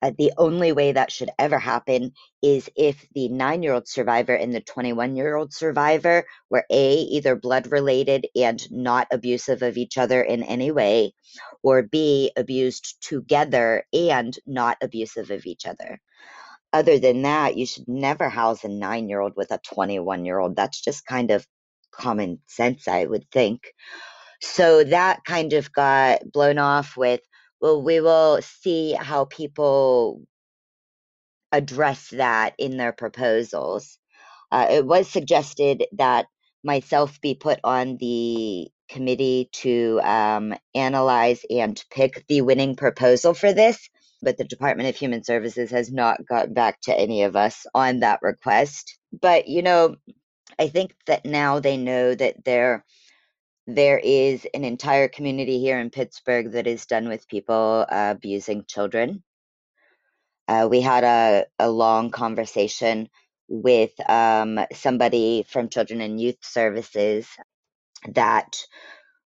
Uh, 0.03 0.13
the 0.19 0.33
only 0.37 0.73
way 0.73 0.93
that 0.93 1.11
should 1.13 1.31
ever 1.39 1.59
happen 1.59 2.13
is 2.43 2.69
if 2.77 3.07
the 3.15 3.29
nine 3.29 3.63
year 3.63 3.73
old 3.73 3.89
survivor 3.89 4.35
and 4.35 4.55
the 4.55 4.61
21 4.61 5.17
year 5.17 5.37
old 5.37 5.53
survivor 5.53 6.25
were 6.51 6.65
A, 6.71 6.95
either 6.95 7.37
blood 7.37 7.71
related 7.71 8.27
and 8.37 8.63
not 8.71 9.07
abusive 9.13 9.63
of 9.63 9.77
each 9.77 9.99
other 9.99 10.23
in 10.23 10.43
any 10.43 10.71
way, 10.71 11.13
or 11.63 11.83
B, 11.83 12.33
abused 12.37 12.97
together 13.01 13.85
and 13.93 14.37
not 14.47 14.77
abusive 14.83 15.31
of 15.31 15.47
each 15.47 15.67
other. 15.67 16.01
Other 16.73 16.99
than 16.99 17.23
that, 17.23 17.57
you 17.57 17.67
should 17.67 17.87
never 17.87 18.29
house 18.29 18.65
a 18.65 18.69
nine 18.69 19.09
year 19.09 19.21
old 19.21 19.35
with 19.37 19.53
a 19.53 19.59
21 19.59 20.25
year 20.25 20.41
old. 20.41 20.57
That's 20.57 20.81
just 20.81 21.07
kind 21.07 21.31
of 21.31 21.47
common 21.93 22.41
sense, 22.49 22.89
I 22.89 23.05
would 23.05 23.31
think. 23.31 23.73
So 24.41 24.85
that 24.85 25.25
kind 25.25 25.53
of 25.53 25.73
got 25.73 26.31
blown 26.33 26.59
off 26.59 26.97
with 26.97 27.21
well, 27.65 27.83
we 27.83 27.99
will 27.99 28.43
see 28.43 28.93
how 28.93 29.25
people 29.25 30.21
address 31.51 32.11
that 32.11 32.55
in 32.59 32.77
their 32.77 32.93
proposals. 32.93 33.99
Uh, 34.53 34.67
it 34.71 34.87
was 34.87 35.09
suggested 35.09 35.83
that 35.93 36.27
myself 36.63 37.19
be 37.23 37.35
put 37.35 37.61
on 37.65 37.97
the 37.97 38.69
committee 38.91 39.49
to 39.53 39.99
um, 40.05 40.55
analyze 40.75 41.41
and 41.49 41.83
pick 41.91 42.27
the 42.29 42.43
winning 42.43 42.77
proposal 42.77 43.33
for 43.33 43.55
this, 43.55 43.89
but 44.21 44.37
the 44.37 44.45
Department 44.45 44.91
of 44.91 44.97
Human 44.97 45.25
Services 45.25 45.71
has 45.71 45.91
not 45.91 46.27
gotten 46.29 46.53
back 46.53 46.83
to 46.83 46.95
any 46.95 47.23
of 47.23 47.35
us 47.35 47.65
on 47.75 48.01
that 48.01 48.19
request. 48.21 48.99
But, 49.23 49.49
you 49.49 49.63
know, 49.63 49.97
I 50.59 50.69
think 50.69 50.95
that 51.07 51.25
now 51.25 51.61
they 51.61 51.79
know 51.79 52.15
that 52.15 52.45
they're 52.45 52.85
there 53.67 53.99
is 53.99 54.47
an 54.53 54.65
entire 54.65 55.09
community 55.09 55.59
here 55.59 55.79
in 55.79 55.91
Pittsburgh 55.91 56.53
that 56.53 56.67
is 56.67 56.87
done 56.87 57.09
with 57.09 57.29
people 57.29 57.87
uh, 57.89 58.15
abusing 58.17 58.65
children. 58.67 59.23
Uh, 60.47 60.69
we 60.71 60.81
had 60.83 61.05
a, 61.05 61.47
a 61.59 61.71
long 61.71 62.11
conversation 62.11 63.09
with 63.49 63.93
um, 64.09 64.61
somebody 64.73 65.45
from 65.49 65.69
Children 65.69 66.01
and 66.03 66.21
Youth 66.21 66.39
Services 66.43 67.27
that 68.13 68.57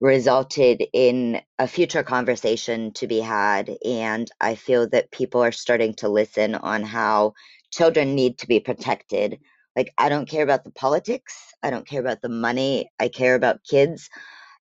resulted 0.01 0.83
in 0.93 1.41
a 1.57 1.67
future 1.67 2.03
conversation 2.03 2.91
to 2.93 3.07
be 3.07 3.19
had. 3.19 3.71
And 3.85 4.29
I 4.41 4.55
feel 4.55 4.89
that 4.89 5.11
people 5.11 5.41
are 5.41 5.53
starting 5.53 5.93
to 5.95 6.09
listen 6.09 6.55
on 6.55 6.83
how 6.83 7.33
children 7.71 8.15
need 8.15 8.37
to 8.39 8.47
be 8.47 8.59
protected 8.59 9.39
like, 9.75 9.93
I 9.97 10.09
don't 10.09 10.29
care 10.29 10.43
about 10.43 10.63
the 10.63 10.71
politics. 10.71 11.35
I 11.61 11.69
don't 11.69 11.87
care 11.87 12.01
about 12.01 12.21
the 12.21 12.29
money. 12.29 12.91
I 12.99 13.09
care 13.09 13.35
about 13.35 13.63
kids 13.63 14.09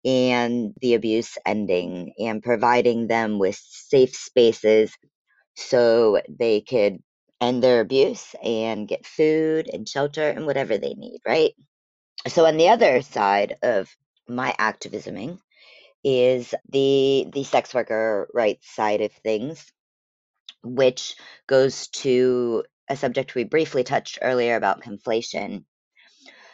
and 0.04 0.74
the 0.80 0.94
abuse 0.94 1.36
ending 1.44 2.14
and 2.18 2.42
providing 2.42 3.06
them 3.06 3.38
with 3.38 3.56
safe 3.56 4.14
spaces 4.14 4.92
so 5.56 6.20
they 6.28 6.60
could 6.60 6.98
end 7.40 7.62
their 7.62 7.80
abuse 7.80 8.34
and 8.42 8.88
get 8.88 9.06
food 9.06 9.68
and 9.72 9.88
shelter 9.88 10.28
and 10.28 10.46
whatever 10.46 10.78
they 10.78 10.94
need, 10.94 11.20
right? 11.26 11.52
So 12.28 12.46
on 12.46 12.56
the 12.56 12.68
other 12.68 13.02
side 13.02 13.56
of 13.62 13.94
my 14.28 14.54
activisming 14.58 15.38
is 16.04 16.54
the 16.70 17.26
the 17.32 17.44
sex 17.44 17.74
worker 17.74 18.28
rights 18.32 18.74
side 18.74 19.00
of 19.00 19.12
things, 19.12 19.70
which 20.62 21.16
goes 21.46 21.88
to 21.88 22.64
a 22.90 22.96
subject 22.96 23.34
we 23.34 23.44
briefly 23.44 23.84
touched 23.84 24.18
earlier 24.20 24.56
about 24.56 24.82
conflation. 24.82 25.64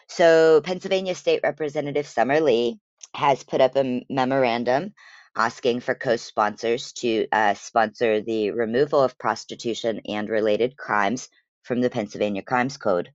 So, 0.06 0.60
Pennsylvania 0.60 1.14
State 1.14 1.40
Representative 1.42 2.06
Summer 2.06 2.40
Lee 2.40 2.78
has 3.14 3.42
put 3.42 3.60
up 3.60 3.74
a 3.74 4.04
memorandum 4.08 4.92
asking 5.34 5.80
for 5.80 5.94
co 5.94 6.16
sponsors 6.16 6.92
to 6.92 7.26
uh, 7.32 7.54
sponsor 7.54 8.20
the 8.20 8.50
removal 8.50 9.02
of 9.02 9.18
prostitution 9.18 10.02
and 10.06 10.28
related 10.28 10.76
crimes 10.76 11.28
from 11.62 11.80
the 11.80 11.90
Pennsylvania 11.90 12.42
Crimes 12.42 12.76
Code. 12.76 13.10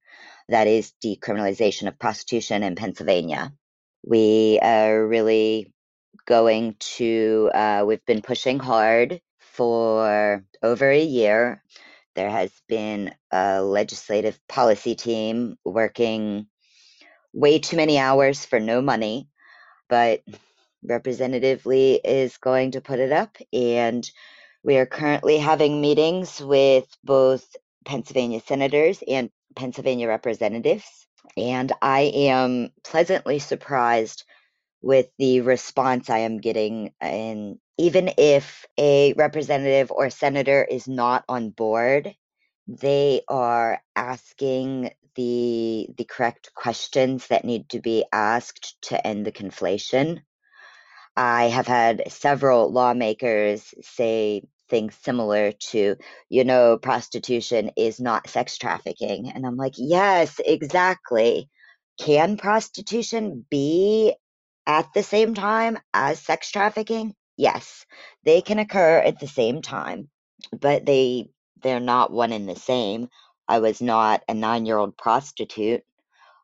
That 0.49 0.67
is 0.67 0.93
decriminalization 1.03 1.88
of 1.88 1.99
prostitution 1.99 2.63
in 2.63 2.75
Pennsylvania. 2.75 3.53
We 4.03 4.60
are 4.62 5.07
really 5.07 5.71
going 6.25 6.75
to, 6.97 7.51
uh, 7.53 7.84
we've 7.88 8.05
been 8.05 8.21
pushing 8.21 8.60
hard 8.60 9.21
for 9.39 10.43
over 10.62 10.89
a 10.89 11.03
year 11.03 11.63
there 12.15 12.30
has 12.30 12.52
been 12.67 13.13
a 13.32 13.62
legislative 13.62 14.39
policy 14.47 14.95
team 14.95 15.58
working 15.65 16.47
way 17.34 17.60
too 17.60 17.78
many 17.78 17.97
hours 17.97 18.45
for 18.45 18.60
no 18.60 18.82
money, 18.82 19.28
but 19.89 20.21
Representative 20.84 21.65
Lee 21.65 21.95
is 22.04 22.38
going 22.38 22.71
to 22.71 22.82
put 22.82 23.00
it 23.00 23.12
up, 23.12 23.38
and 23.54 24.10
we 24.63 24.78
are 24.78 24.86
currently 24.86 25.38
having 25.38 25.82
meetings 25.82 26.41
with 26.41 26.86
both 27.04 27.45
Pennsylvania 27.86 28.41
senators 28.41 29.04
and 29.08 29.30
Pennsylvania 29.56 30.08
representatives. 30.08 30.86
And 31.38 31.71
I 31.82 32.12
am 32.13 32.71
pleasantly 32.84 33.39
surprised 33.39 34.24
with 34.82 35.08
the 35.17 35.41
response 35.41 36.10
I 36.10 36.19
am 36.19 36.39
getting. 36.39 36.93
And 37.00 37.58
even 37.81 38.11
if 38.17 38.65
a 38.77 39.13
representative 39.13 39.91
or 39.91 40.11
senator 40.11 40.63
is 40.63 40.87
not 40.87 41.25
on 41.27 41.49
board, 41.49 42.13
they 42.67 43.23
are 43.27 43.81
asking 43.95 44.91
the 45.15 45.87
the 45.97 46.05
correct 46.05 46.51
questions 46.53 47.27
that 47.27 47.43
need 47.43 47.67
to 47.69 47.81
be 47.81 48.05
asked 48.13 48.79
to 48.83 49.07
end 49.07 49.25
the 49.25 49.31
conflation. 49.31 50.21
I 51.17 51.45
have 51.45 51.67
had 51.67 52.11
several 52.11 52.71
lawmakers 52.71 53.73
say 53.81 54.43
things 54.69 54.95
similar 55.03 55.51
to, 55.51 55.95
you 56.29 56.43
know, 56.43 56.77
prostitution 56.77 57.71
is 57.75 57.99
not 57.99 58.29
sex 58.29 58.57
trafficking. 58.59 59.31
And 59.33 59.45
I'm 59.45 59.57
like, 59.57 59.73
yes, 59.77 60.39
exactly. 60.45 61.49
Can 61.99 62.37
prostitution 62.37 63.45
be 63.49 64.13
at 64.67 64.93
the 64.93 65.03
same 65.03 65.33
time 65.33 65.79
as 65.93 66.19
sex 66.19 66.51
trafficking? 66.51 67.15
Yes, 67.41 67.86
they 68.23 68.41
can 68.41 68.60
occur 68.60 68.99
at 68.99 69.19
the 69.19 69.27
same 69.27 69.62
time, 69.63 70.10
but 70.51 70.86
they 70.86 71.32
they're 71.63 71.80
not 71.80 72.12
one 72.12 72.32
and 72.34 72.47
the 72.47 72.56
same. 72.56 73.10
I 73.47 73.60
was 73.60 73.82
not 73.82 74.23
a 74.30 74.34
9-year-old 74.34 74.95
prostitute. 74.97 75.84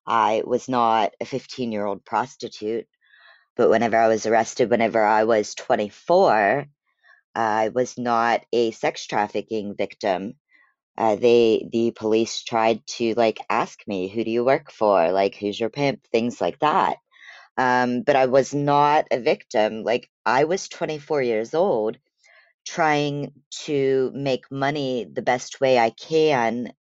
I 0.07 0.43
was 0.45 0.67
not 0.69 1.13
a 1.21 1.25
15-year-old 1.25 2.05
prostitute. 2.05 2.87
But 3.57 3.69
whenever 3.69 3.97
I 3.97 4.07
was 4.09 4.25
arrested 4.25 4.69
whenever 4.71 5.03
I 5.03 5.25
was 5.25 5.55
24, 5.55 6.67
I 7.35 7.69
was 7.69 7.97
not 7.97 8.45
a 8.53 8.71
sex 8.71 9.07
trafficking 9.07 9.75
victim. 9.77 10.33
Uh, 10.97 11.15
they 11.15 11.67
the 11.71 11.91
police 11.91 12.43
tried 12.43 12.85
to 12.87 13.13
like 13.15 13.39
ask 13.49 13.79
me 13.87 14.09
who 14.09 14.23
do 14.23 14.31
you 14.31 14.45
work 14.45 14.71
for 14.71 15.11
like 15.11 15.35
who's 15.35 15.59
your 15.59 15.69
pimp 15.69 16.05
things 16.11 16.41
like 16.41 16.59
that 16.59 16.97
um, 17.57 18.01
but 18.01 18.15
I 18.15 18.27
was 18.27 18.53
not 18.53 19.07
a 19.11 19.19
victim. 19.19 19.83
Like 19.83 20.09
I 20.25 20.45
was 20.45 20.67
24 20.69 21.21
years 21.21 21.53
old 21.53 21.97
trying 22.65 23.31
to 23.65 24.11
make 24.13 24.51
money 24.51 25.07
the 25.11 25.21
best 25.21 25.61
way 25.61 25.79
I 25.79 25.89
can 25.91 26.73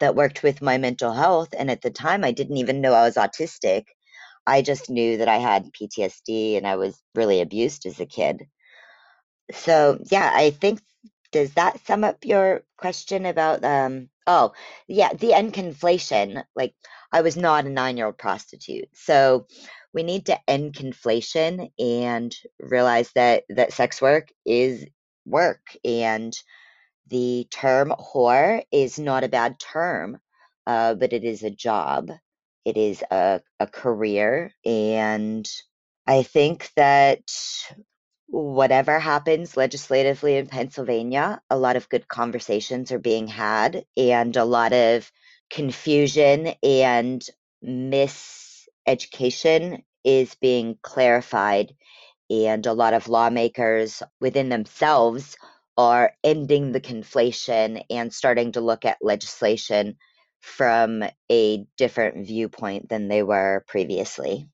that 0.00 0.14
worked 0.14 0.42
with 0.42 0.62
my 0.62 0.78
mental 0.78 1.12
health. 1.12 1.50
And 1.58 1.70
at 1.70 1.82
the 1.82 1.90
time, 1.90 2.24
I 2.24 2.32
didn't 2.32 2.56
even 2.58 2.80
know 2.80 2.92
I 2.92 3.04
was 3.04 3.16
autistic. 3.16 3.84
I 4.46 4.62
just 4.62 4.90
knew 4.90 5.18
that 5.18 5.28
I 5.28 5.36
had 5.38 5.72
PTSD 5.72 6.56
and 6.56 6.66
I 6.66 6.76
was 6.76 7.00
really 7.14 7.40
abused 7.40 7.86
as 7.86 8.00
a 8.00 8.06
kid. 8.06 8.46
So, 9.52 9.98
yeah, 10.10 10.30
I 10.34 10.50
think 10.50 10.80
does 11.32 11.54
that 11.54 11.84
sum 11.86 12.04
up 12.04 12.24
your 12.24 12.62
question 12.78 13.26
about 13.26 13.64
um 13.64 14.08
oh 14.26 14.52
yeah 14.88 15.12
the 15.12 15.34
end 15.34 15.52
conflation 15.52 16.42
like 16.54 16.74
i 17.12 17.20
was 17.20 17.36
not 17.36 17.66
a 17.66 17.70
nine 17.70 17.96
year 17.96 18.06
old 18.06 18.16
prostitute 18.16 18.88
so 18.94 19.46
we 19.96 20.02
need 20.02 20.26
to 20.26 20.38
end 20.46 20.74
conflation 20.74 21.70
and 21.78 22.36
realize 22.60 23.10
that 23.14 23.44
that 23.48 23.72
sex 23.72 24.02
work 24.02 24.28
is 24.44 24.86
work 25.24 25.74
and 25.84 26.34
the 27.08 27.48
term 27.50 27.94
whore 27.98 28.62
is 28.70 28.98
not 28.98 29.24
a 29.24 29.28
bad 29.28 29.58
term 29.58 30.18
uh, 30.66 30.94
but 30.94 31.12
it 31.12 31.24
is 31.24 31.42
a 31.42 31.50
job. 31.50 32.10
It 32.64 32.76
is 32.76 33.02
a, 33.10 33.40
a 33.60 33.66
career 33.66 34.52
and 34.64 35.48
i 36.08 36.22
think 36.24 36.70
that 36.76 37.22
whatever 38.26 38.98
happens 38.98 39.56
legislatively 39.56 40.36
in 40.36 40.46
pennsylvania 40.48 41.40
a 41.48 41.56
lot 41.56 41.76
of 41.76 41.88
good 41.88 42.08
conversations 42.08 42.90
are 42.90 42.98
being 42.98 43.28
had 43.28 43.84
and 43.96 44.36
a 44.36 44.44
lot 44.44 44.72
of 44.72 45.10
confusion 45.48 46.54
and 46.62 47.24
mis 47.62 48.45
education 48.86 49.82
is 50.04 50.34
being 50.36 50.78
clarified, 50.82 51.74
and 52.30 52.64
a 52.66 52.72
lot 52.72 52.94
of 52.94 53.08
lawmakers 53.08 54.02
within 54.20 54.48
themselves 54.48 55.36
are 55.76 56.12
ending 56.24 56.72
the 56.72 56.80
conflation 56.80 57.82
and 57.90 58.12
starting 58.12 58.52
to 58.52 58.60
look 58.60 58.84
at 58.84 58.98
legislation 59.02 59.96
from 60.40 61.04
a 61.30 61.66
different 61.76 62.26
viewpoint 62.26 62.88
than 62.88 63.08
they 63.08 63.22
were 63.22 63.64
previously. 63.66 64.48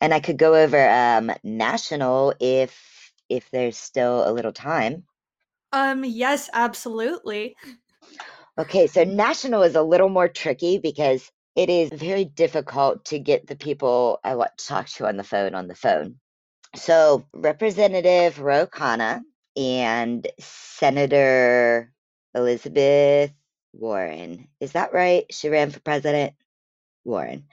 And 0.00 0.12
I 0.12 0.20
could 0.20 0.38
go 0.38 0.54
over 0.54 0.88
um, 0.88 1.32
national 1.42 2.34
if 2.40 3.12
if 3.28 3.50
there's 3.50 3.76
still 3.76 4.28
a 4.28 4.32
little 4.32 4.52
time. 4.52 5.04
Um, 5.72 6.04
yes, 6.04 6.48
absolutely. 6.52 7.56
Okay, 8.58 8.86
so 8.86 9.04
national 9.04 9.62
is 9.62 9.76
a 9.76 9.82
little 9.82 10.08
more 10.08 10.28
tricky 10.28 10.78
because 10.78 11.30
it 11.58 11.68
is 11.68 11.90
very 11.90 12.24
difficult 12.24 13.06
to 13.06 13.18
get 13.18 13.48
the 13.48 13.56
people 13.56 14.20
I 14.22 14.36
want 14.36 14.56
to 14.56 14.64
talk 14.64 14.86
to 14.90 15.08
on 15.08 15.16
the 15.16 15.24
phone 15.24 15.56
on 15.56 15.66
the 15.66 15.74
phone. 15.74 16.20
So, 16.76 17.26
Representative 17.34 18.38
Ro 18.38 18.68
Khanna 18.68 19.22
and 19.56 20.24
Senator 20.38 21.92
Elizabeth 22.32 23.32
Warren. 23.72 24.46
Is 24.60 24.72
that 24.72 24.92
right? 24.92 25.24
She 25.32 25.48
ran 25.48 25.72
for 25.72 25.80
president? 25.80 26.34
Warren. 27.02 27.46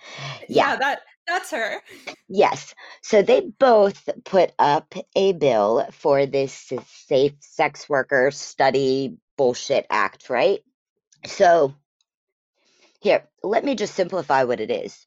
Yeah, 0.47 0.73
yeah 0.73 0.75
that 0.75 0.99
that's 1.25 1.49
her. 1.49 1.81
Yes. 2.29 2.75
So 3.01 3.23
they 3.23 3.41
both 3.41 4.07
put 4.23 4.51
up 4.59 4.93
a 5.15 5.33
bill 5.33 5.87
for 5.91 6.27
this 6.27 6.71
safe 7.07 7.33
sex 7.39 7.89
worker 7.89 8.29
study 8.29 9.17
bullshit 9.35 9.87
act, 9.89 10.29
right? 10.29 10.59
So 11.25 11.73
here, 13.05 13.29
let 13.43 13.63
me 13.63 13.75
just 13.75 13.93
simplify 13.93 14.45
what 14.45 14.59
it 14.59 14.71
is. 14.71 15.05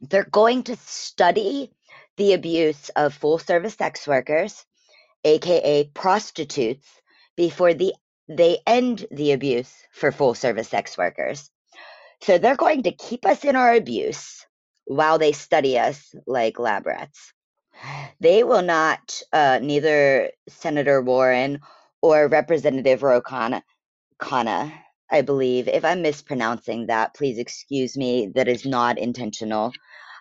They're 0.00 0.24
going 0.24 0.62
to 0.64 0.76
study 0.76 1.70
the 2.16 2.32
abuse 2.32 2.88
of 2.96 3.12
full 3.12 3.38
service 3.38 3.74
sex 3.74 4.08
workers, 4.08 4.64
aka 5.22 5.84
prostitutes, 5.92 6.88
before 7.36 7.74
the 7.74 7.94
they 8.26 8.60
end 8.66 9.04
the 9.10 9.32
abuse 9.32 9.70
for 9.92 10.12
full 10.12 10.34
service 10.34 10.68
sex 10.70 10.96
workers. 10.96 11.50
So 12.22 12.38
they're 12.38 12.56
going 12.56 12.84
to 12.84 12.92
keep 12.92 13.26
us 13.26 13.44
in 13.44 13.54
our 13.54 13.74
abuse 13.74 14.46
while 14.86 15.18
they 15.18 15.32
study 15.32 15.78
us 15.78 16.14
like 16.26 16.58
lab 16.58 16.86
rats. 16.86 17.34
They 18.20 18.44
will 18.44 18.62
not, 18.62 19.20
uh, 19.30 19.58
neither 19.62 20.30
Senator 20.48 21.02
Warren 21.02 21.60
or 22.00 22.28
Representative 22.28 23.02
Ro 23.02 23.20
Khanna, 23.20 23.62
Khanna, 24.18 24.72
I 25.10 25.22
believe. 25.22 25.68
If 25.68 25.84
I'm 25.84 26.02
mispronouncing 26.02 26.86
that, 26.86 27.14
please 27.14 27.38
excuse 27.38 27.96
me. 27.96 28.30
That 28.34 28.48
is 28.48 28.64
not 28.66 28.98
intentional. 28.98 29.72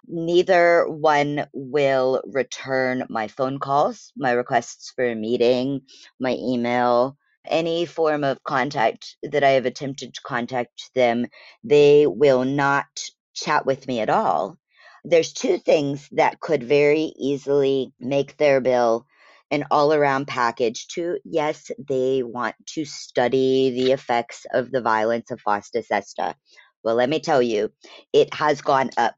Neither 0.07 0.87
one 0.87 1.45
will 1.53 2.21
return 2.25 3.05
my 3.09 3.27
phone 3.27 3.59
calls, 3.59 4.11
my 4.17 4.31
requests 4.31 4.91
for 4.95 5.05
a 5.05 5.15
meeting, 5.15 5.81
my 6.19 6.35
email, 6.39 7.17
any 7.45 7.85
form 7.85 8.23
of 8.23 8.43
contact 8.43 9.17
that 9.23 9.43
I 9.43 9.51
have 9.51 9.65
attempted 9.65 10.13
to 10.13 10.21
contact 10.21 10.91
them. 10.95 11.27
They 11.63 12.07
will 12.07 12.45
not 12.45 12.87
chat 13.33 13.65
with 13.65 13.87
me 13.87 13.99
at 13.99 14.09
all. 14.09 14.57
There's 15.03 15.33
two 15.33 15.57
things 15.59 16.09
that 16.13 16.39
could 16.39 16.63
very 16.63 17.13
easily 17.17 17.93
make 17.99 18.37
their 18.37 18.61
bill 18.61 19.05
an 19.51 19.65
all 19.71 19.93
around 19.93 20.27
package 20.27 20.87
to 20.89 21.17
yes, 21.25 21.71
they 21.87 22.23
want 22.23 22.55
to 22.67 22.85
study 22.85 23.71
the 23.71 23.91
effects 23.91 24.45
of 24.53 24.71
the 24.71 24.81
violence 24.81 25.31
of 25.31 25.41
FOSTA 25.41 25.83
SESTA. 25.83 26.35
Well, 26.83 26.95
let 26.95 27.09
me 27.09 27.19
tell 27.19 27.41
you, 27.41 27.71
it 28.13 28.33
has 28.33 28.61
gone 28.61 28.89
up. 28.97 29.15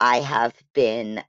I 0.00 0.18
have 0.20 0.54
been 0.74 1.22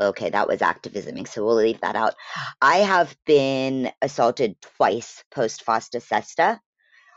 okay, 0.00 0.28
that 0.30 0.48
was 0.48 0.60
activism, 0.60 1.24
so 1.24 1.44
we'll 1.44 1.56
leave 1.56 1.80
that 1.80 1.96
out. 1.96 2.14
I 2.60 2.78
have 2.78 3.16
been 3.24 3.90
assaulted 4.02 4.56
twice 4.76 5.24
post 5.30 5.64
FOSTA 5.64 6.00
SESTA. 6.00 6.60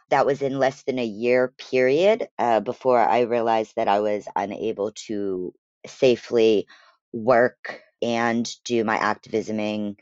That 0.10 0.26
was 0.26 0.42
in 0.42 0.58
less 0.58 0.84
than 0.84 0.98
a 0.98 1.06
year 1.06 1.54
period 1.58 2.28
uh, 2.40 2.62
before 2.62 3.00
I 3.00 3.22
realized 3.22 3.74
that 3.76 3.88
I 3.88 4.00
was 4.00 4.26
unable 4.36 4.92
to 5.08 5.54
safely 5.86 6.68
work 7.14 7.82
and 8.02 8.50
do 8.64 8.84
my 8.84 8.98
activisming 8.98 9.98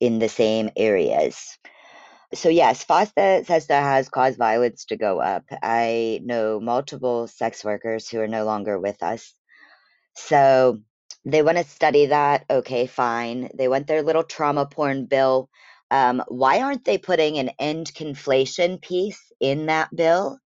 in 0.00 0.18
the 0.18 0.28
same 0.28 0.70
areas. 0.76 1.58
So 2.34 2.48
yes, 2.48 2.84
FOSTA 2.84 3.44
SESTA 3.46 3.74
has 3.74 4.08
caused 4.08 4.38
violence 4.38 4.86
to 4.86 4.96
go 4.96 5.20
up. 5.20 5.44
I 5.62 6.20
know 6.24 6.60
multiple 6.60 7.28
sex 7.28 7.64
workers 7.64 8.08
who 8.08 8.20
are 8.20 8.28
no 8.28 8.44
longer 8.44 8.78
with 8.78 9.02
us. 9.02 9.32
So 10.16 10.80
they 11.24 11.42
want 11.42 11.58
to 11.58 11.64
study 11.64 12.06
that. 12.06 12.44
Okay, 12.50 12.86
fine. 12.86 13.50
They 13.54 13.68
want 13.68 13.86
their 13.86 14.02
little 14.02 14.24
trauma 14.24 14.66
porn 14.66 15.06
bill. 15.06 15.48
Um, 15.90 16.22
why 16.28 16.62
aren't 16.62 16.84
they 16.84 16.98
putting 16.98 17.38
an 17.38 17.50
end 17.58 17.92
conflation 17.94 18.80
piece 18.82 19.32
in 19.40 19.66
that 19.66 19.94
bill? 19.94 20.38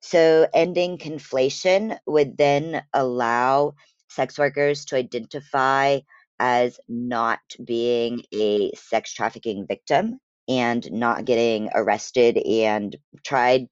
So 0.00 0.46
ending 0.52 0.98
conflation 0.98 1.98
would 2.06 2.36
then 2.36 2.82
allow 2.92 3.74
sex 4.08 4.38
workers 4.38 4.84
to 4.86 4.96
identify 4.96 6.00
as 6.44 6.78
not 6.90 7.40
being 7.64 8.22
a 8.34 8.70
sex 8.76 9.14
trafficking 9.14 9.64
victim 9.66 10.18
and 10.46 10.86
not 10.92 11.24
getting 11.24 11.70
arrested 11.74 12.36
and 12.36 12.94
tried 13.24 13.66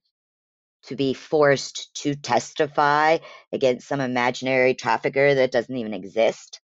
to 0.85 0.95
be 0.95 1.13
forced 1.13 1.93
to 1.93 2.15
testify 2.15 3.19
against 3.51 3.87
some 3.87 4.01
imaginary 4.01 4.73
trafficker 4.73 5.35
that 5.35 5.51
doesn't 5.51 5.77
even 5.77 5.93
exist. 5.93 6.59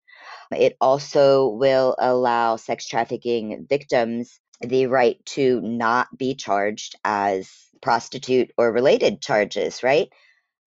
It 0.52 0.78
also 0.80 1.48
will 1.48 1.96
allow 1.98 2.58
sex 2.58 2.88
trafficking 2.88 3.65
victims 3.68 4.39
the 4.62 4.86
right 4.86 5.18
to 5.26 5.60
not 5.62 6.15
be 6.15 6.36
charged 6.36 6.94
as 7.04 7.50
prostitute 7.82 8.52
or 8.60 8.72
related 8.72 9.24
charges, 9.24 9.82
right? 9.82 10.10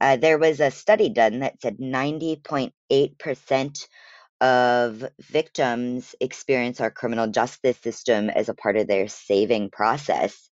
Uh, 0.00 0.16
there 0.16 0.38
was 0.38 0.58
a 0.58 0.72
study 0.72 1.10
done 1.10 1.38
that 1.40 1.62
said 1.62 1.78
90.8% 1.78 3.78
of 4.40 5.04
victims 5.20 6.14
experience 6.20 6.80
our 6.80 6.90
criminal 6.90 7.26
justice 7.26 7.78
system 7.78 8.30
as 8.30 8.48
a 8.48 8.54
part 8.54 8.76
of 8.76 8.86
their 8.86 9.08
saving 9.08 9.70
process. 9.70 10.48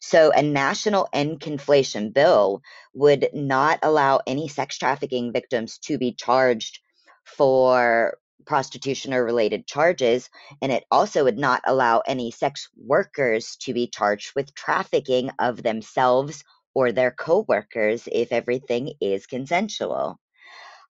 So, 0.00 0.30
a 0.30 0.42
national 0.42 1.08
end 1.12 1.40
conflation 1.40 2.12
bill 2.12 2.60
would 2.94 3.30
not 3.32 3.80
allow 3.82 4.20
any 4.26 4.48
sex 4.48 4.78
trafficking 4.78 5.32
victims 5.32 5.78
to 5.86 5.98
be 5.98 6.12
charged 6.12 6.80
for 7.24 8.18
prostitution 8.44 9.12
or 9.12 9.24
related 9.24 9.66
charges. 9.66 10.30
And 10.62 10.70
it 10.70 10.84
also 10.90 11.24
would 11.24 11.38
not 11.38 11.62
allow 11.66 12.02
any 12.06 12.30
sex 12.30 12.68
workers 12.76 13.56
to 13.62 13.74
be 13.74 13.88
charged 13.88 14.32
with 14.36 14.54
trafficking 14.54 15.30
of 15.38 15.62
themselves 15.62 16.44
or 16.74 16.92
their 16.92 17.10
coworkers 17.10 18.08
if 18.10 18.32
everything 18.32 18.94
is 19.00 19.26
consensual. 19.26 20.18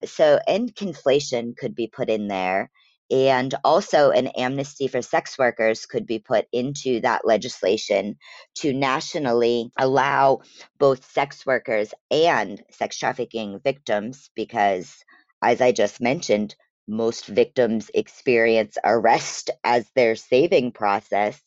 So, 0.06 0.40
end 0.48 0.76
conflation 0.76 1.56
could 1.58 1.76
be 1.76 1.88
put 1.88 2.10
in 2.10 2.28
there. 2.28 2.72
And 3.12 3.54
also, 3.64 4.10
an 4.10 4.28
amnesty 4.28 4.88
for 4.88 5.02
sex 5.02 5.38
workers 5.38 5.86
could 5.86 6.08
be 6.08 6.18
put 6.18 6.48
into 6.52 7.02
that 7.02 7.26
legislation 7.26 8.18
to 8.56 8.74
nationally 8.74 9.70
allow 9.78 10.42
both 10.80 11.12
sex 11.12 11.46
workers 11.46 11.94
and 12.10 12.64
sex 12.72 12.98
trafficking 12.98 13.60
victims, 13.64 14.32
because 14.36 14.96
as 15.44 15.62
I 15.62 15.72
just 15.72 16.02
mentioned, 16.02 16.56
most 16.88 17.28
victims 17.28 17.92
experience 17.94 18.78
arrest 18.84 19.52
as 19.64 19.88
their 19.96 20.16
saving 20.16 20.72
process. 20.72 21.40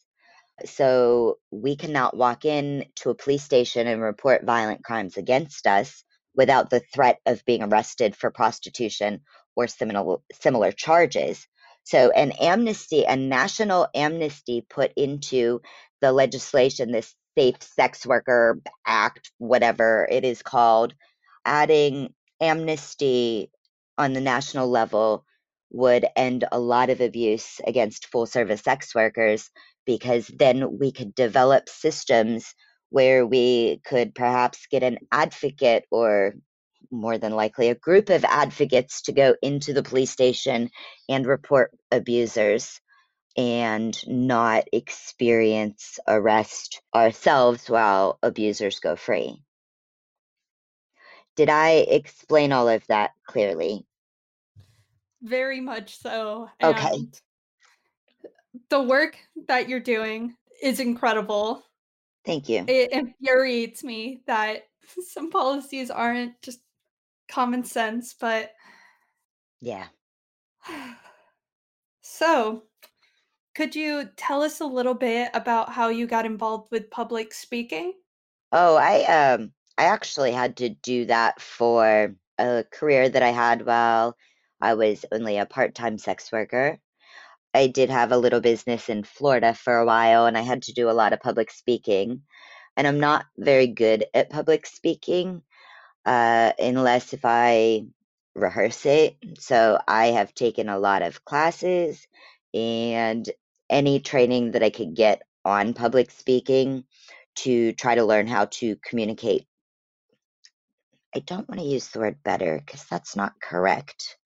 So 0.65 1.39
we 1.51 1.77
cannot 1.77 2.17
walk 2.17 2.45
in 2.45 2.85
to 2.97 3.11
a 3.11 3.15
police 3.15 3.43
station 3.43 3.87
and 3.87 4.01
report 4.01 4.45
violent 4.45 4.85
crimes 4.85 5.17
against 5.17 5.67
us 5.67 6.05
without 6.39 6.71
the 6.71 6.81
threat 6.95 7.19
of 7.27 7.45
being 7.45 7.65
arrested 7.65 8.17
for 8.17 8.31
prostitution 8.31 9.21
or 9.57 9.67
similar 9.67 10.19
similar 10.33 10.73
charges. 10.73 11.47
So 11.83 12.11
an 12.13 12.33
amnesty, 12.41 13.05
a 13.05 13.17
national 13.17 13.89
amnesty 13.95 14.65
put 14.71 14.93
into 14.97 15.61
the 16.01 16.13
legislation, 16.13 16.93
this 16.93 17.15
Safe 17.37 17.63
Sex 17.63 18.07
Worker 18.07 18.61
Act, 18.87 19.33
whatever 19.39 20.09
it 20.11 20.25
is 20.25 20.43
called, 20.43 20.95
adding 21.45 22.15
amnesty 22.41 23.51
on 23.97 24.13
the 24.13 24.21
national 24.21 24.69
level 24.69 25.25
would 25.71 26.07
end 26.17 26.45
a 26.53 26.59
lot 26.59 26.91
of 26.91 27.01
abuse 27.01 27.61
against 27.67 28.07
full 28.07 28.27
service 28.27 28.63
sex 28.63 28.95
workers 28.95 29.51
because 29.87 30.29
then 30.29 30.79
we 30.79 30.93
could 30.93 31.15
develop 31.15 31.69
systems 31.69 32.55
where 32.91 33.27
we 33.27 33.81
could 33.85 34.15
perhaps 34.15 34.67
get 34.71 34.83
an 34.83 34.99
advocate 35.13 35.85
or 35.91 36.35
more 36.91 37.19
than 37.19 37.33
likely 37.33 37.69
a 37.69 37.75
group 37.75 38.09
of 38.09 38.25
advocates 38.25 39.03
to 39.03 39.13
go 39.13 39.35
into 39.43 39.73
the 39.73 39.83
police 39.83 40.11
station 40.11 40.71
and 41.09 41.27
report 41.27 41.71
abusers 41.91 42.81
and 43.37 43.97
not 44.07 44.65
experience 44.73 45.99
arrest 46.09 46.81
ourselves 46.95 47.69
while 47.69 48.19
abusers 48.23 48.81
go 48.81 48.97
free. 48.97 49.43
Did 51.37 51.49
I 51.49 51.87
explain 51.89 52.53
all 52.53 52.69
of 52.69 52.85
that 52.89 53.13
clearly? 53.27 53.87
Very 55.23 55.61
much 55.61 55.99
so. 55.99 56.49
Okay. 56.63 57.07
the 58.71 58.83
work 58.83 59.17
that 59.47 59.69
you're 59.69 59.79
doing 59.79 60.35
is 60.61 60.81
incredible. 60.81 61.63
Thank 62.29 62.51
you. 62.51 62.65
It 62.69 62.93
infuriates 62.93 63.83
me 63.83 64.21
that 64.27 64.69
some 65.09 65.31
policies 65.31 65.91
aren't 65.91 66.41
just 66.43 66.61
common 67.27 67.65
sense, 67.65 68.15
but 68.15 68.53
yeah. 69.61 69.87
So, 72.03 72.65
Could 73.55 73.77
you 73.77 74.11
tell 74.17 74.43
us 74.43 74.61
a 74.61 74.67
little 74.67 74.95
bit 74.95 75.31
about 75.35 75.71
how 75.73 75.89
you 75.91 76.07
got 76.07 76.27
involved 76.27 76.71
with 76.73 76.91
public 76.91 77.35
speaking? 77.35 77.95
Oh, 78.53 78.77
I 78.77 79.05
um 79.05 79.53
I 79.79 79.85
actually 79.85 80.33
had 80.33 80.57
to 80.59 80.69
do 80.71 81.07
that 81.07 81.41
for 81.41 82.15
a 82.39 82.65
career 82.71 83.09
that 83.09 83.23
I 83.23 83.31
had 83.31 83.65
while 83.67 84.17
I 84.61 84.75
was 84.75 85.05
only 85.13 85.39
a 85.39 85.47
part-time 85.47 85.99
sex 85.99 86.31
worker. 86.33 86.79
I 87.59 87.67
did 87.67 87.91
have 87.91 88.13
a 88.13 88.17
little 88.17 88.41
business 88.41 88.89
in 88.89 89.03
Florida 89.03 89.53
for 89.53 89.79
a 89.79 89.85
while 89.85 90.27
and 90.27 90.39
I 90.39 90.43
had 90.43 90.63
to 90.63 90.73
do 90.73 90.89
a 90.89 90.93
lot 90.93 91.13
of 91.13 91.19
public 91.19 91.51
speaking. 91.51 92.23
And 92.77 92.87
I'm 92.87 93.01
not 93.01 93.27
very 93.37 93.67
good 93.67 94.05
at 94.15 94.31
public 94.31 94.65
speaking 94.65 95.43
uh, 96.07 96.53
unless 96.57 97.13
if 97.15 97.25
I 97.25 97.87
rehearse 98.37 98.87
it. 98.87 99.17
So 99.41 99.81
I 99.89 100.07
have 100.07 100.35
taken 100.35 100.69
a 100.69 100.79
lot 100.79 101.03
of 101.03 101.25
classes 101.25 102.07
and 102.55 103.29
any 103.69 103.99
training 103.99 104.53
that 104.53 104.63
I 104.63 104.71
could 104.71 104.95
get 104.95 105.23
on 105.45 105.75
public 105.75 106.13
speaking 106.13 106.85
to 107.39 107.73
try 107.73 107.97
to 107.97 108.05
learn 108.05 108.29
how 108.29 108.45
to 108.61 108.77
communicate. 108.89 109.49
I 111.13 111.19
don't 111.19 111.49
want 111.49 111.61
to 111.61 111.67
use 111.67 111.89
the 111.89 111.99
word 111.99 112.23
better 112.23 112.63
because 112.65 112.85
that's 112.85 113.17
not 113.17 113.41
correct. 113.43 114.18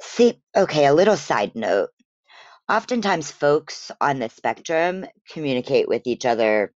See, 0.00 0.40
okay, 0.56 0.86
a 0.86 0.94
little 0.94 1.16
side 1.16 1.54
note. 1.54 1.90
Oftentimes, 2.68 3.30
folks 3.30 3.90
on 4.00 4.18
the 4.18 4.28
spectrum 4.28 5.06
communicate 5.28 5.88
with 5.88 6.06
each 6.06 6.24
other 6.24 6.72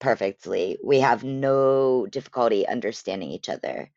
perfectly. 0.00 0.78
We 0.82 1.00
have 1.00 1.22
no 1.22 2.06
difficulty 2.06 2.66
understanding 2.66 3.30
each 3.30 3.48
other. 3.48 3.90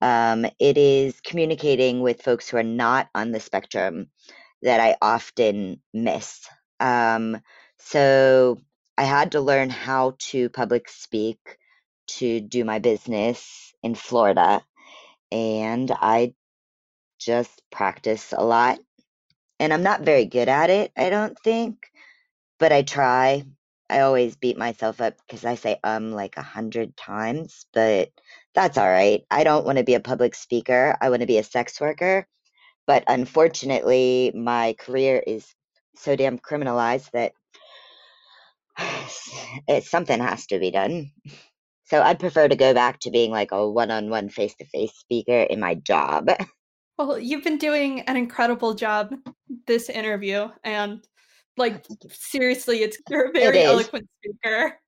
Um, 0.00 0.46
it 0.58 0.78
is 0.78 1.20
communicating 1.20 2.00
with 2.00 2.22
folks 2.22 2.48
who 2.48 2.56
are 2.56 2.62
not 2.62 3.08
on 3.14 3.30
the 3.30 3.40
spectrum 3.40 4.08
that 4.62 4.80
I 4.80 4.96
often 5.00 5.80
miss. 5.92 6.48
Um, 6.80 7.40
so 7.78 8.58
I 8.96 9.04
had 9.04 9.32
to 9.32 9.40
learn 9.40 9.70
how 9.70 10.16
to 10.30 10.48
public 10.48 10.88
speak 10.88 11.38
to 12.18 12.40
do 12.40 12.64
my 12.64 12.78
business 12.78 13.72
in 13.82 13.94
Florida. 13.94 14.62
And 15.30 15.90
I 15.90 16.34
just 17.24 17.62
practice 17.70 18.32
a 18.36 18.44
lot. 18.44 18.78
And 19.60 19.72
I'm 19.72 19.82
not 19.82 20.02
very 20.02 20.24
good 20.24 20.48
at 20.48 20.70
it, 20.70 20.92
I 20.96 21.10
don't 21.10 21.38
think, 21.38 21.76
but 22.58 22.72
I 22.72 22.82
try. 22.82 23.44
I 23.90 24.00
always 24.00 24.36
beat 24.36 24.56
myself 24.58 25.00
up 25.00 25.14
because 25.26 25.44
I 25.44 25.56
say 25.56 25.78
um 25.84 26.12
like 26.12 26.36
a 26.36 26.42
hundred 26.42 26.96
times, 26.96 27.66
but 27.74 28.10
that's 28.54 28.78
all 28.78 28.88
right. 28.88 29.24
I 29.30 29.44
don't 29.44 29.66
want 29.66 29.78
to 29.78 29.84
be 29.84 29.94
a 29.94 30.00
public 30.00 30.34
speaker. 30.34 30.96
I 31.00 31.10
want 31.10 31.20
to 31.20 31.26
be 31.26 31.38
a 31.38 31.44
sex 31.44 31.80
worker. 31.80 32.26
But 32.86 33.04
unfortunately, 33.06 34.32
my 34.34 34.74
career 34.78 35.22
is 35.24 35.46
so 35.96 36.16
damn 36.16 36.38
criminalized 36.38 37.10
that 37.12 37.32
it, 39.68 39.84
something 39.84 40.20
has 40.20 40.46
to 40.46 40.58
be 40.58 40.70
done. 40.70 41.12
So 41.84 42.00
I'd 42.00 42.20
prefer 42.20 42.48
to 42.48 42.56
go 42.56 42.74
back 42.74 43.00
to 43.00 43.10
being 43.10 43.30
like 43.30 43.52
a 43.52 43.68
one 43.68 43.90
on 43.90 44.08
one 44.10 44.28
face 44.30 44.54
to 44.56 44.64
face 44.64 44.94
speaker 44.94 45.42
in 45.42 45.60
my 45.60 45.74
job. 45.74 46.30
Well, 46.98 47.18
you've 47.18 47.44
been 47.44 47.58
doing 47.58 48.00
an 48.02 48.16
incredible 48.16 48.74
job 48.74 49.14
this 49.66 49.88
interview, 49.88 50.48
and 50.64 51.06
like 51.56 51.84
oh, 51.90 51.96
seriously, 52.10 52.82
it's 52.82 52.98
you're 53.08 53.28
a 53.28 53.32
very 53.32 53.62
eloquent 53.62 54.08
speaker. 54.20 54.78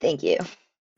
Thank 0.00 0.22
you. 0.22 0.38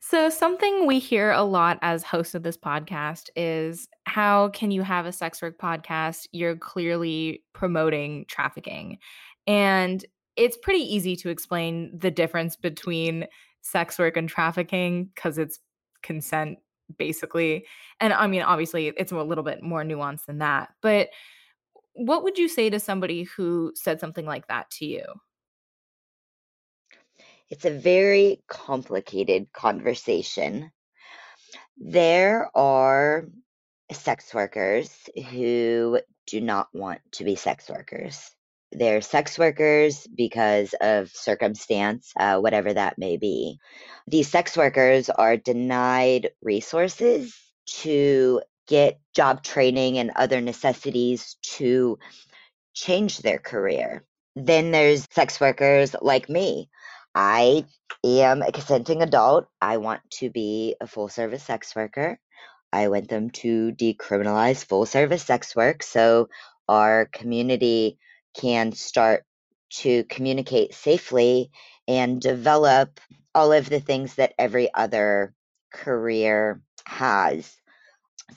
So, 0.07 0.29
something 0.29 0.85
we 0.85 0.99
hear 0.99 1.31
a 1.31 1.41
lot 1.41 1.79
as 1.81 2.03
hosts 2.03 2.35
of 2.35 2.43
this 2.43 2.57
podcast 2.57 3.29
is 3.35 3.87
how 4.03 4.49
can 4.49 4.69
you 4.69 4.83
have 4.83 5.07
a 5.07 5.11
sex 5.11 5.41
work 5.41 5.57
podcast? 5.57 6.27
You're 6.31 6.55
clearly 6.55 7.43
promoting 7.53 8.25
trafficking. 8.27 8.99
And 9.47 10.05
it's 10.35 10.57
pretty 10.57 10.83
easy 10.83 11.15
to 11.15 11.29
explain 11.29 11.97
the 11.97 12.11
difference 12.11 12.55
between 12.55 13.25
sex 13.61 13.97
work 13.97 14.15
and 14.15 14.29
trafficking 14.29 15.05
because 15.15 15.39
it's 15.39 15.59
consent, 16.03 16.59
basically. 16.97 17.65
And 17.99 18.13
I 18.13 18.27
mean, 18.27 18.41
obviously, 18.41 18.87
it's 18.87 19.11
a 19.11 19.17
little 19.17 19.43
bit 19.43 19.63
more 19.63 19.83
nuanced 19.83 20.25
than 20.25 20.39
that. 20.39 20.69
But 20.81 21.09
what 21.93 22.23
would 22.23 22.37
you 22.37 22.49
say 22.49 22.69
to 22.69 22.79
somebody 22.79 23.23
who 23.23 23.71
said 23.75 23.99
something 23.99 24.25
like 24.25 24.47
that 24.47 24.69
to 24.71 24.85
you? 24.85 25.05
It's 27.49 27.65
a 27.65 27.71
very 27.71 28.41
complicated 28.47 29.51
conversation. 29.53 30.71
There 31.77 32.49
are 32.55 33.27
sex 33.91 34.33
workers 34.33 34.91
who 35.29 35.99
do 36.27 36.41
not 36.41 36.69
want 36.73 37.01
to 37.13 37.23
be 37.23 37.35
sex 37.35 37.69
workers. 37.69 38.31
They're 38.71 39.01
sex 39.01 39.37
workers 39.39 40.07
because 40.07 40.73
of 40.81 41.09
circumstance, 41.09 42.11
uh, 42.19 42.39
whatever 42.39 42.73
that 42.73 42.97
may 42.97 43.17
be. 43.17 43.59
These 44.07 44.29
sex 44.29 44.57
workers 44.57 45.09
are 45.09 45.37
denied 45.37 46.31
resources 46.41 47.35
to 47.81 48.41
get 48.67 48.99
job 49.15 49.43
training 49.43 49.97
and 49.97 50.11
other 50.15 50.41
necessities 50.41 51.37
to 51.57 51.97
change 52.73 53.19
their 53.19 53.39
career. 53.39 54.03
Then 54.35 54.71
there's 54.71 55.07
sex 55.11 55.39
workers 55.39 55.95
like 56.01 56.27
me 56.29 56.69
I 57.15 57.63
am 58.03 58.41
a 58.41 58.51
consenting 58.51 59.01
adult. 59.01 59.47
I 59.61 59.77
want 59.77 60.01
to 60.19 60.29
be 60.29 60.75
a 60.81 60.85
full 60.85 61.07
service 61.07 61.43
sex 61.43 61.73
worker. 61.73 62.19
I 62.73 62.89
want 62.89 63.07
them 63.07 63.29
to 63.41 63.71
decriminalize 63.71 64.65
full 64.65 64.85
service 64.85 65.23
sex 65.23 65.55
work 65.55 65.81
so 65.81 66.27
our 66.67 67.05
community 67.05 67.97
can 68.35 68.71
start 68.71 69.23
to 69.69 70.03
communicate 70.05 70.73
safely 70.73 71.51
and 71.87 72.21
develop 72.21 72.99
all 73.33 73.51
of 73.51 73.69
the 73.69 73.79
things 73.79 74.15
that 74.15 74.33
every 74.37 74.73
other 74.73 75.33
career 75.73 76.61
has 76.85 77.55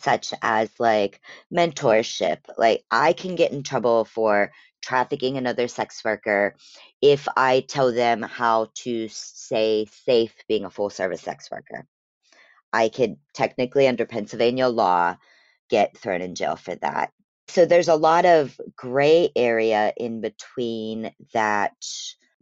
such 0.01 0.35
as 0.43 0.69
like 0.79 1.21
mentorship 1.55 2.39
like 2.59 2.83
i 2.91 3.13
can 3.13 3.37
get 3.37 3.53
in 3.53 3.63
trouble 3.63 4.05
for 4.05 4.51
trafficking 4.83 5.37
another 5.37 5.69
sex 5.69 6.05
worker 6.05 6.55
if 7.01 7.29
I 7.37 7.61
tell 7.61 7.93
them 7.93 8.23
how 8.23 8.71
to 8.77 9.09
say 9.09 9.87
safe 9.87 10.35
being 10.49 10.65
a 10.65 10.71
full 10.71 10.91
service 10.91 11.23
sex 11.23 11.51
worker. 11.51 11.87
I 12.73 12.89
could 12.89 13.17
technically, 13.35 13.89
under 13.89 14.07
Pennsylvania 14.07 14.69
law, 14.69 15.17
get 15.71 15.97
thrown 15.97 16.21
in 16.21 16.35
jail 16.35 16.57
for 16.57 16.75
that. 16.77 17.13
So 17.49 17.65
there's 17.65 17.89
a 17.89 17.95
lot 17.95 18.27
of 18.27 18.61
gray 18.77 19.31
area 19.35 19.93
in 19.97 20.21
between 20.21 21.11
that 21.33 21.75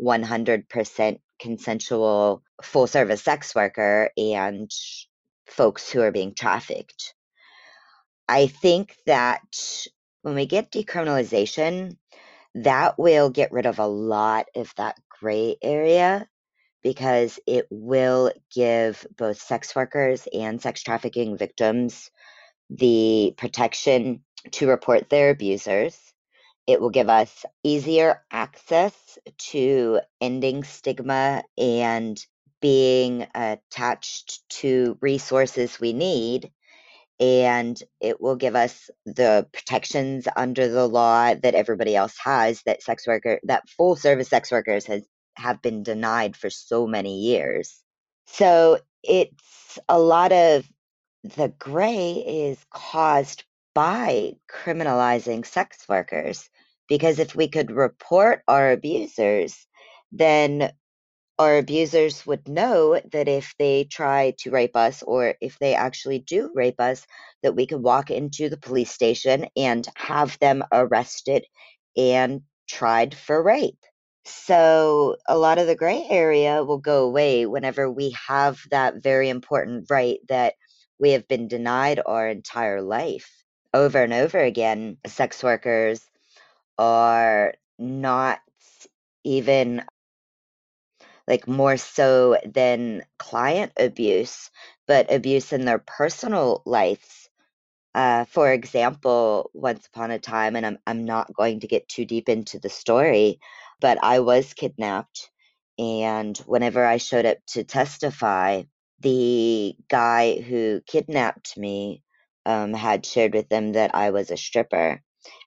100% 0.01 1.21
consensual 1.39 2.43
full 2.63 2.87
service 2.87 3.23
sex 3.23 3.55
worker 3.55 4.11
and 4.17 4.71
folks 5.47 5.91
who 5.91 6.01
are 6.01 6.11
being 6.11 6.35
trafficked. 6.35 7.15
I 8.29 8.49
think 8.49 8.97
that 9.07 9.43
when 10.23 10.35
we 10.35 10.47
get 10.47 10.73
decriminalization, 10.73 11.97
that 12.57 12.99
will 12.99 13.31
get 13.31 13.53
rid 13.53 13.67
of 13.67 13.79
a 13.79 13.87
lot 13.87 14.47
of 14.57 14.73
that 14.77 14.99
gray 15.21 15.57
area 15.63 16.27
because 16.83 17.39
it 17.47 17.67
will 17.71 18.33
give 18.53 19.07
both 19.17 19.41
sex 19.41 19.75
workers 19.77 20.27
and 20.33 20.61
sex 20.61 20.83
trafficking 20.83 21.37
victims 21.37 22.11
the 22.71 23.35
protection 23.37 24.23
to 24.53 24.69
report 24.69 25.11
their 25.11 25.31
abusers. 25.31 25.99
It 26.67 26.81
will 26.81 26.91
give 26.91 27.09
us 27.09 27.45
easier 27.63 28.23
access 28.31 28.95
to 29.51 30.01
ending 30.21 30.65
stigma 30.65 31.45
and 31.57 32.19
being 32.61 33.27
attached 33.35 34.43
to 34.51 34.99
resources 35.01 35.79
we 35.81 35.93
need 35.93 36.51
and 37.19 37.81
it 38.01 38.21
will 38.21 38.37
give 38.37 38.55
us 38.55 38.91
the 39.07 39.47
protections 39.53 40.29
under 40.37 40.69
the 40.69 40.87
law 40.87 41.35
that 41.35 41.55
everybody 41.55 41.97
else 41.97 42.15
has 42.23 42.63
that 42.67 42.83
sex 42.83 43.07
worker 43.07 43.41
that 43.45 43.69
full 43.69 43.97
service 43.97 44.29
sex 44.29 44.51
workers 44.51 44.85
has 44.87 45.03
have 45.35 45.61
been 45.63 45.83
denied 45.83 46.37
for 46.37 46.51
so 46.51 46.87
many 46.87 47.21
years 47.21 47.83
so 48.27 48.79
it's 49.03 49.79
a 49.89 49.99
lot 49.99 50.33
of 50.33 50.67
the 51.37 51.49
gray 51.59 52.13
is 52.13 52.59
caused 52.71 53.45
by 53.77 54.33
criminalizing 54.51 55.47
sex 55.47 55.87
workers 55.89 56.51
because 56.89 57.21
if 57.21 57.37
we 57.37 57.49
could 57.49 57.71
report 57.71 58.43
our 58.49 58.73
abusers 58.73 59.69
then 60.13 60.73
our 61.39 61.59
abusers 61.59 62.25
would 62.27 62.49
know 62.49 63.01
that 63.13 63.29
if 63.29 63.55
they 63.59 63.85
try 63.85 64.35
to 64.39 64.51
rape 64.51 64.77
us 64.77 65.03
or 65.03 65.35
if 65.41 65.59
they 65.59 65.75
actually 65.75 66.21
do 66.21 66.51
rape 66.55 66.81
us, 66.81 67.07
that 67.43 67.55
we 67.55 67.67
could 67.67 67.83
walk 67.83 68.11
into 68.11 68.49
the 68.49 68.57
police 68.57 68.91
station 68.91 69.47
and 69.57 69.87
have 69.97 70.39
them 70.39 70.65
arrested 70.73 71.45
and 71.97 72.43
tried 72.69 73.15
for 73.15 73.43
rape. 73.43 73.79
So 74.25 75.17
a 75.29 75.37
lot 75.39 75.59
of 75.59 75.67
the 75.67 75.77
gray 75.77 76.07
area 76.09 76.65
will 76.65 76.79
go 76.79 77.05
away 77.05 77.47
whenever 77.47 77.91
we 77.91 78.17
have 78.27 78.59
that 78.71 79.03
very 79.03 79.29
important 79.29 79.87
right 79.91 80.19
that 80.29 80.55
we 80.99 81.11
have 81.13 81.29
been 81.29 81.49
denied 81.49 82.01
our 82.07 82.29
entire 82.29 82.81
life. 82.83 83.31
Over 83.77 84.03
and 84.03 84.15
over 84.15 84.39
again, 84.39 84.97
sex 85.07 85.43
workers 85.43 86.01
are 86.79 87.53
not 87.79 88.41
even 89.23 89.85
like 91.29 91.47
more 91.47 91.77
so 91.77 92.39
than 92.47 93.05
client 93.19 93.73
abuse, 93.79 94.51
but 94.87 95.13
abuse 95.13 95.53
in 95.53 95.67
their 95.67 95.79
personal 95.79 96.63
lives. 96.65 97.29
Uh, 97.95 98.25
for 98.25 98.51
example, 98.51 99.51
once 99.53 99.87
upon 99.89 100.11
a 100.11 100.19
time, 100.19 100.57
and 100.57 100.65
I'm 100.65 100.79
I'm 100.87 101.05
not 101.05 101.35
going 101.35 101.61
to 101.61 101.69
get 101.69 101.87
too 101.87 102.07
deep 102.07 102.31
into 102.31 102.59
the 102.59 102.71
story, 102.71 103.41
but 103.79 103.99
I 104.03 104.21
was 104.21 104.55
kidnapped, 104.55 105.31
and 105.79 106.35
whenever 106.47 106.83
I 106.83 106.97
showed 106.97 107.27
up 107.27 107.39
to 107.49 107.63
testify, 107.63 108.63
the 109.01 109.77
guy 109.91 110.41
who 110.41 110.81
kidnapped 110.87 111.59
me 111.59 112.03
um, 112.47 112.73
had 112.73 113.05
shared 113.05 113.35
with 113.35 113.49
them 113.51 113.73
that 113.73 113.95
I 113.95 114.11
was 114.11 114.31
a 114.31 114.37
stripper, 114.37 115.03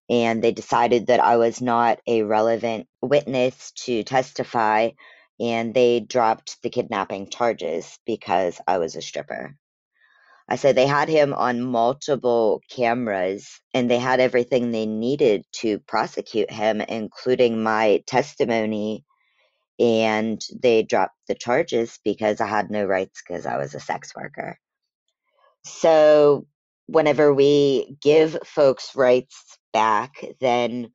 and 0.09 0.43
they 0.43 0.51
decided 0.51 1.07
that 1.07 1.19
I 1.19 1.37
was 1.37 1.61
not 1.61 1.99
a 2.05 2.23
relevant 2.23 2.87
witness 3.01 3.71
to 3.85 4.03
testify, 4.03 4.91
and 5.39 5.73
they 5.73 6.01
dropped 6.01 6.61
the 6.61 6.69
kidnapping 6.69 7.29
charges 7.29 7.97
because 8.05 8.59
I 8.67 8.77
was 8.77 8.95
a 8.95 9.01
stripper. 9.01 9.55
I 10.49 10.55
said 10.55 10.75
they 10.75 10.87
had 10.87 11.09
him 11.09 11.33
on 11.35 11.61
multiple 11.61 12.61
cameras 12.71 13.61
and 13.75 13.89
they 13.89 13.99
had 13.99 14.19
everything 14.19 14.71
they 14.71 14.87
needed 14.87 15.45
to 15.57 15.77
prosecute 15.77 16.49
him, 16.49 16.81
including 16.81 17.61
my 17.61 18.03
testimony. 18.07 19.05
And 19.79 20.41
they 20.61 20.81
dropped 20.81 21.15
the 21.27 21.35
charges 21.35 21.99
because 22.03 22.41
I 22.41 22.47
had 22.47 22.71
no 22.71 22.83
rights 22.83 23.21
because 23.25 23.45
I 23.45 23.57
was 23.57 23.75
a 23.75 23.79
sex 23.79 24.13
worker. 24.15 24.57
So, 25.63 26.47
whenever 26.91 27.33
we 27.33 27.97
give 28.01 28.37
folks 28.45 28.95
rights 28.95 29.57
back, 29.73 30.25
then 30.41 30.91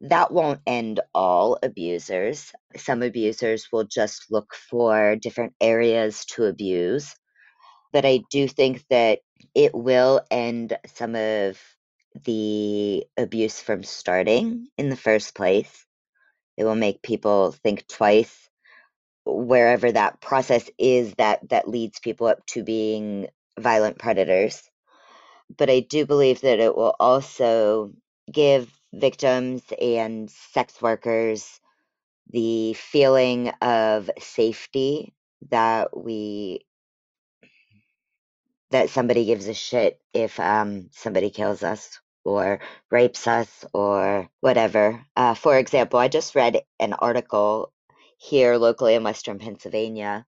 that 0.00 0.32
won't 0.32 0.60
end 0.66 1.00
all 1.14 1.58
abusers. 1.62 2.52
Some 2.76 3.02
abusers 3.02 3.68
will 3.72 3.84
just 3.84 4.30
look 4.30 4.54
for 4.54 5.16
different 5.16 5.54
areas 5.60 6.24
to 6.26 6.44
abuse. 6.44 7.14
But 7.92 8.04
I 8.04 8.20
do 8.30 8.48
think 8.48 8.84
that 8.90 9.20
it 9.54 9.74
will 9.74 10.20
end 10.30 10.76
some 10.94 11.14
of 11.14 11.58
the 12.24 13.04
abuse 13.16 13.60
from 13.60 13.84
starting 13.84 14.68
in 14.76 14.88
the 14.88 14.96
first 14.96 15.34
place. 15.34 15.86
It 16.56 16.64
will 16.64 16.74
make 16.74 17.02
people 17.02 17.52
think 17.52 17.86
twice 17.86 18.48
wherever 19.24 19.92
that 19.92 20.20
process 20.20 20.68
is 20.78 21.14
that 21.14 21.48
that 21.50 21.68
leads 21.68 22.00
people 22.00 22.26
up 22.26 22.44
to 22.46 22.64
being 22.64 23.28
violent 23.58 23.98
predators. 23.98 24.62
But 25.56 25.70
I 25.70 25.80
do 25.80 26.06
believe 26.06 26.42
that 26.42 26.60
it 26.60 26.76
will 26.76 26.94
also 27.00 27.92
give 28.30 28.70
victims 28.92 29.62
and 29.80 30.30
sex 30.30 30.80
workers 30.80 31.60
the 32.30 32.74
feeling 32.74 33.48
of 33.62 34.10
safety 34.18 35.14
that 35.50 35.96
we 35.96 36.60
that 38.70 38.90
somebody 38.90 39.24
gives 39.24 39.48
a 39.48 39.54
shit 39.54 40.00
if 40.12 40.38
um, 40.40 40.88
somebody 40.92 41.30
kills 41.30 41.62
us 41.62 42.00
or 42.24 42.60
rapes 42.90 43.26
us 43.26 43.64
or 43.72 44.28
whatever. 44.40 45.04
Uh, 45.16 45.34
for 45.34 45.56
example, 45.58 45.98
I 45.98 46.08
just 46.08 46.34
read 46.34 46.62
an 46.78 46.92
article 46.92 47.72
here 48.18 48.56
locally 48.56 48.94
in 48.94 49.04
Western 49.04 49.38
Pennsylvania 49.38 50.26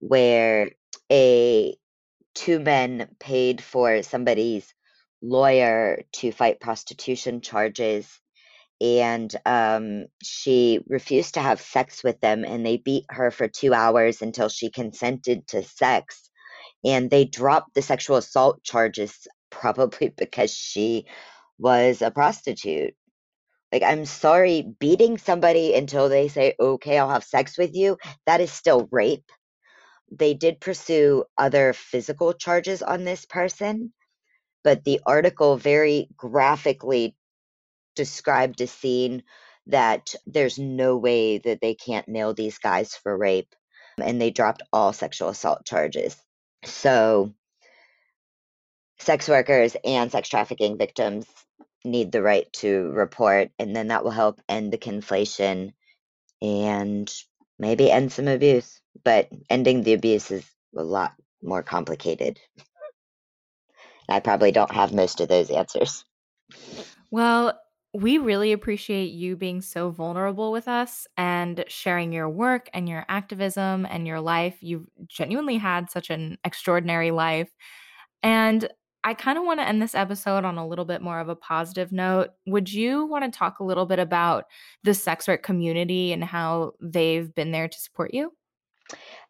where 0.00 0.70
a 1.10 1.76
two 2.34 2.58
men 2.58 3.08
paid 3.20 3.62
for 3.62 4.02
somebody's 4.02 4.72
lawyer 5.22 6.02
to 6.12 6.32
fight 6.32 6.60
prostitution 6.60 7.40
charges. 7.40 8.08
And 8.80 9.34
um, 9.46 10.06
she 10.22 10.80
refused 10.88 11.34
to 11.34 11.40
have 11.40 11.60
sex 11.60 12.02
with 12.04 12.20
them 12.20 12.44
and 12.44 12.66
they 12.66 12.76
beat 12.76 13.06
her 13.08 13.30
for 13.30 13.48
two 13.48 13.72
hours 13.72 14.20
until 14.20 14.48
she 14.48 14.70
consented 14.70 15.46
to 15.48 15.62
sex. 15.62 16.28
And 16.84 17.08
they 17.10 17.24
dropped 17.24 17.74
the 17.74 17.82
sexual 17.82 18.16
assault 18.16 18.62
charges 18.62 19.26
probably 19.50 20.08
because 20.16 20.52
she 20.52 21.06
was 21.58 22.02
a 22.02 22.10
prostitute. 22.10 22.94
Like 23.72 23.82
i'm 23.82 24.04
sorry 24.04 24.62
beating 24.78 25.18
somebody 25.18 25.74
until 25.74 26.08
they 26.08 26.28
say 26.28 26.54
okay 26.60 26.96
i'll 26.96 27.10
have 27.10 27.24
sex 27.24 27.58
with 27.58 27.74
you 27.74 27.98
that 28.24 28.40
is 28.40 28.52
still 28.52 28.88
rape 28.92 29.24
they 30.18 30.34
did 30.34 30.60
pursue 30.60 31.24
other 31.36 31.72
physical 31.72 32.32
charges 32.32 32.82
on 32.82 33.04
this 33.04 33.24
person 33.24 33.92
but 34.64 34.82
the 34.84 35.00
article 35.06 35.56
very 35.56 36.08
graphically 36.16 37.14
described 37.94 38.60
a 38.60 38.66
scene 38.66 39.22
that 39.66 40.14
there's 40.26 40.58
no 40.58 40.96
way 40.96 41.38
that 41.38 41.60
they 41.60 41.74
can't 41.74 42.08
nail 42.08 42.34
these 42.34 42.58
guys 42.58 42.94
for 42.96 43.16
rape 43.16 43.54
and 44.02 44.20
they 44.20 44.30
dropped 44.30 44.62
all 44.72 44.92
sexual 44.92 45.28
assault 45.28 45.64
charges. 45.64 46.16
So 46.64 47.32
sex 48.98 49.28
workers 49.28 49.76
and 49.84 50.10
sex 50.10 50.28
trafficking 50.28 50.76
victims 50.76 51.26
need 51.84 52.10
the 52.10 52.22
right 52.22 52.50
to 52.54 52.90
report 52.92 53.50
and 53.58 53.76
then 53.76 53.88
that 53.88 54.02
will 54.04 54.10
help 54.10 54.40
end 54.48 54.72
the 54.72 54.78
conflation 54.78 55.72
and 56.40 57.12
maybe 57.58 57.90
end 57.90 58.12
some 58.12 58.28
abuse 58.28 58.80
but 59.04 59.28
ending 59.50 59.82
the 59.82 59.92
abuse 59.92 60.30
is 60.30 60.44
a 60.76 60.82
lot 60.82 61.12
more 61.42 61.62
complicated 61.62 62.38
i 64.08 64.20
probably 64.20 64.52
don't 64.52 64.72
have 64.72 64.92
most 64.92 65.20
of 65.20 65.28
those 65.28 65.50
answers 65.50 66.04
well 67.10 67.58
we 67.94 68.18
really 68.18 68.50
appreciate 68.50 69.12
you 69.12 69.36
being 69.36 69.62
so 69.62 69.88
vulnerable 69.88 70.50
with 70.50 70.66
us 70.66 71.06
and 71.16 71.64
sharing 71.68 72.12
your 72.12 72.28
work 72.28 72.68
and 72.74 72.88
your 72.88 73.06
activism 73.08 73.86
and 73.88 74.04
your 74.04 74.20
life. 74.20 74.56
You've 74.60 74.88
genuinely 75.06 75.58
had 75.58 75.90
such 75.90 76.10
an 76.10 76.36
extraordinary 76.44 77.12
life. 77.12 77.48
And 78.20 78.68
I 79.06 79.12
kind 79.12 79.36
of 79.36 79.44
want 79.44 79.60
to 79.60 79.68
end 79.68 79.82
this 79.82 79.94
episode 79.94 80.46
on 80.46 80.56
a 80.56 80.66
little 80.66 80.86
bit 80.86 81.02
more 81.02 81.20
of 81.20 81.28
a 81.28 81.36
positive 81.36 81.92
note. 81.92 82.30
Would 82.46 82.72
you 82.72 83.04
want 83.04 83.30
to 83.30 83.38
talk 83.38 83.60
a 83.60 83.64
little 83.64 83.84
bit 83.84 83.98
about 83.98 84.46
the 84.82 84.94
sex 84.94 85.28
work 85.28 85.42
community 85.42 86.14
and 86.14 86.24
how 86.24 86.72
they've 86.80 87.32
been 87.34 87.50
there 87.50 87.68
to 87.68 87.78
support 87.78 88.14
you? 88.14 88.32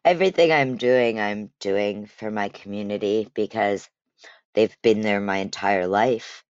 Everything 0.05 0.53
I'm 0.53 0.77
doing, 0.77 1.19
I'm 1.19 1.51
doing 1.59 2.05
for 2.05 2.31
my 2.31 2.47
community 2.47 3.29
because 3.33 3.89
they've 4.53 4.75
been 4.81 5.01
there 5.01 5.19
my 5.19 5.37
entire 5.37 5.87
life. 5.87 6.45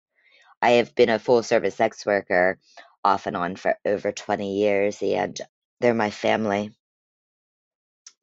I 0.61 0.71
have 0.71 0.93
been 0.93 1.09
a 1.09 1.17
full 1.17 1.41
service 1.41 1.75
sex 1.75 2.05
worker 2.05 2.59
off 3.03 3.25
and 3.25 3.35
on 3.35 3.55
for 3.55 3.75
over 3.85 4.11
20 4.11 4.55
years, 4.55 5.01
and 5.01 5.39
they're 5.81 5.95
my 5.95 6.11
family. 6.11 6.71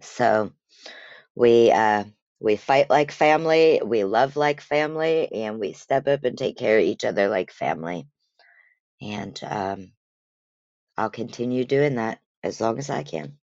So 0.00 0.52
we 1.34 1.72
uh, 1.72 2.04
we 2.42 2.56
fight 2.56 2.90
like 2.90 3.12
family, 3.12 3.80
we 3.84 4.04
love 4.04 4.36
like 4.36 4.60
family, 4.60 5.32
and 5.32 5.60
we 5.60 5.72
step 5.72 6.08
up 6.08 6.24
and 6.24 6.36
take 6.36 6.58
care 6.58 6.78
of 6.78 6.84
each 6.84 7.04
other 7.04 7.28
like 7.28 7.52
family. 7.52 8.08
And 9.00 9.38
um, 9.48 9.92
I'll 10.98 11.10
continue 11.10 11.64
doing 11.64 11.94
that 11.96 12.18
as 12.42 12.60
long 12.60 12.78
as 12.78 12.90
I 12.90 13.04
can. 13.04 13.38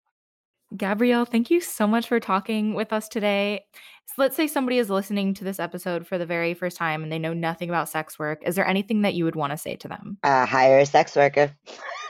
Gabrielle, 0.76 1.24
thank 1.24 1.50
you 1.50 1.60
so 1.60 1.86
much 1.86 2.08
for 2.08 2.20
talking 2.20 2.74
with 2.74 2.92
us 2.92 3.08
today. 3.08 3.64
So 4.06 4.14
let's 4.18 4.36
say 4.36 4.46
somebody 4.46 4.78
is 4.78 4.90
listening 4.90 5.32
to 5.34 5.44
this 5.44 5.60
episode 5.60 6.06
for 6.06 6.18
the 6.18 6.26
very 6.26 6.52
first 6.52 6.76
time 6.76 7.02
and 7.02 7.10
they 7.10 7.18
know 7.18 7.32
nothing 7.32 7.70
about 7.70 7.88
sex 7.88 8.18
work. 8.18 8.42
Is 8.44 8.54
there 8.54 8.66
anything 8.66 9.02
that 9.02 9.14
you 9.14 9.24
would 9.24 9.36
want 9.36 9.52
to 9.52 9.56
say 9.56 9.76
to 9.76 9.88
them? 9.88 10.18
Uh, 10.22 10.44
hire 10.44 10.80
a 10.80 10.86
sex 10.86 11.16
worker. 11.16 11.52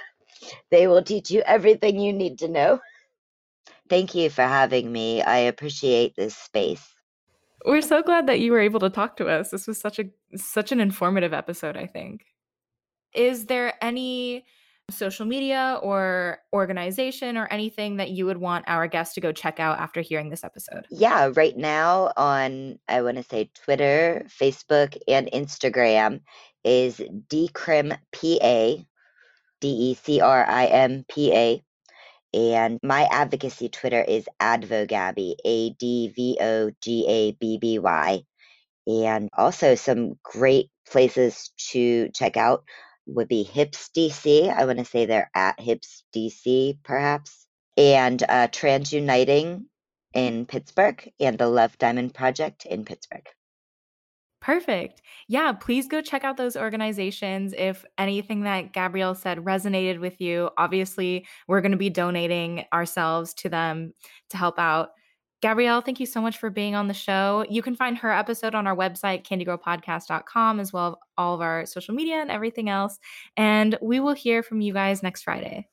they 0.70 0.88
will 0.88 1.02
teach 1.02 1.30
you 1.30 1.42
everything 1.42 2.00
you 2.00 2.12
need 2.12 2.38
to 2.40 2.48
know. 2.48 2.80
Thank 3.88 4.14
you 4.14 4.30
for 4.30 4.42
having 4.42 4.90
me. 4.92 5.22
I 5.22 5.38
appreciate 5.38 6.16
this 6.16 6.36
space. 6.36 6.86
We're 7.64 7.82
so 7.82 8.02
glad 8.02 8.26
that 8.28 8.40
you 8.40 8.52
were 8.52 8.60
able 8.60 8.80
to 8.80 8.90
talk 8.90 9.16
to 9.16 9.26
us. 9.26 9.50
This 9.50 9.66
was 9.66 9.80
such 9.80 9.98
a 9.98 10.04
such 10.36 10.72
an 10.72 10.80
informative 10.80 11.32
episode, 11.32 11.76
I 11.76 11.86
think. 11.86 12.22
Is 13.14 13.46
there 13.46 13.74
any 13.82 14.44
social 14.90 15.26
media 15.26 15.78
or 15.82 16.38
organization 16.52 17.36
or 17.36 17.46
anything 17.50 17.96
that 17.96 18.10
you 18.10 18.24
would 18.26 18.38
want 18.38 18.64
our 18.68 18.86
guests 18.86 19.14
to 19.14 19.20
go 19.20 19.32
check 19.32 19.60
out 19.60 19.78
after 19.78 20.00
hearing 20.00 20.30
this 20.30 20.44
episode? 20.44 20.86
Yeah, 20.90 21.30
right 21.34 21.56
now 21.56 22.12
on, 22.16 22.78
I 22.88 23.02
want 23.02 23.16
to 23.16 23.22
say 23.22 23.50
Twitter, 23.54 24.24
Facebook, 24.28 24.96
and 25.06 25.28
Instagram 25.32 26.20
is 26.64 27.00
DecrimPA, 27.28 28.86
D 29.60 29.68
E 29.68 29.94
C 29.94 30.20
R 30.20 30.46
I 30.46 30.66
M 30.66 31.04
P 31.08 31.34
A. 31.34 31.64
And 32.34 32.78
my 32.82 33.04
advocacy 33.10 33.68
Twitter 33.68 34.02
is 34.02 34.28
AdvoGabby, 34.40 35.36
A 35.44 35.70
D 35.70 36.12
V 36.14 36.38
O 36.40 36.70
G 36.82 37.06
A 37.08 37.32
B 37.32 37.58
B 37.58 37.78
Y. 37.78 38.22
And 38.86 39.28
also 39.36 39.74
some 39.74 40.18
great 40.22 40.70
places 40.90 41.50
to 41.70 42.10
check 42.10 42.36
out 42.36 42.64
would 43.06 43.28
be 43.28 43.42
Hips 43.42 43.90
DC. 43.96 44.54
I 44.54 44.64
want 44.66 44.78
to 44.78 44.84
say 44.84 45.06
they're 45.06 45.30
at 45.34 45.60
Hips 45.60 46.04
DC, 46.14 46.78
perhaps, 46.84 47.46
and 47.76 48.22
uh, 48.28 48.48
Trans 48.48 48.92
Uniting 48.92 49.66
in 50.14 50.46
Pittsburgh 50.46 51.10
and 51.20 51.38
the 51.38 51.48
Love 51.48 51.76
Diamond 51.78 52.14
Project 52.14 52.66
in 52.66 52.84
Pittsburgh. 52.84 53.26
Perfect. 54.48 55.02
Yeah, 55.28 55.52
please 55.52 55.88
go 55.88 56.00
check 56.00 56.24
out 56.24 56.38
those 56.38 56.56
organizations. 56.56 57.52
If 57.58 57.84
anything 57.98 58.44
that 58.44 58.72
Gabrielle 58.72 59.14
said 59.14 59.36
resonated 59.44 60.00
with 60.00 60.22
you, 60.22 60.48
obviously, 60.56 61.26
we're 61.48 61.60
going 61.60 61.72
to 61.72 61.76
be 61.76 61.90
donating 61.90 62.64
ourselves 62.72 63.34
to 63.34 63.50
them 63.50 63.92
to 64.30 64.38
help 64.38 64.58
out. 64.58 64.92
Gabrielle, 65.42 65.82
thank 65.82 66.00
you 66.00 66.06
so 66.06 66.22
much 66.22 66.38
for 66.38 66.48
being 66.48 66.74
on 66.74 66.88
the 66.88 66.94
show. 66.94 67.44
You 67.50 67.60
can 67.60 67.76
find 67.76 67.98
her 67.98 68.10
episode 68.10 68.54
on 68.54 68.66
our 68.66 68.74
website, 68.74 69.22
candygirlpodcast.com, 69.26 70.60
as 70.60 70.72
well 70.72 70.92
as 70.92 70.94
all 71.18 71.34
of 71.34 71.42
our 71.42 71.66
social 71.66 71.94
media 71.94 72.14
and 72.14 72.30
everything 72.30 72.70
else. 72.70 72.98
And 73.36 73.76
we 73.82 74.00
will 74.00 74.14
hear 74.14 74.42
from 74.42 74.62
you 74.62 74.72
guys 74.72 75.02
next 75.02 75.24
Friday. 75.24 75.68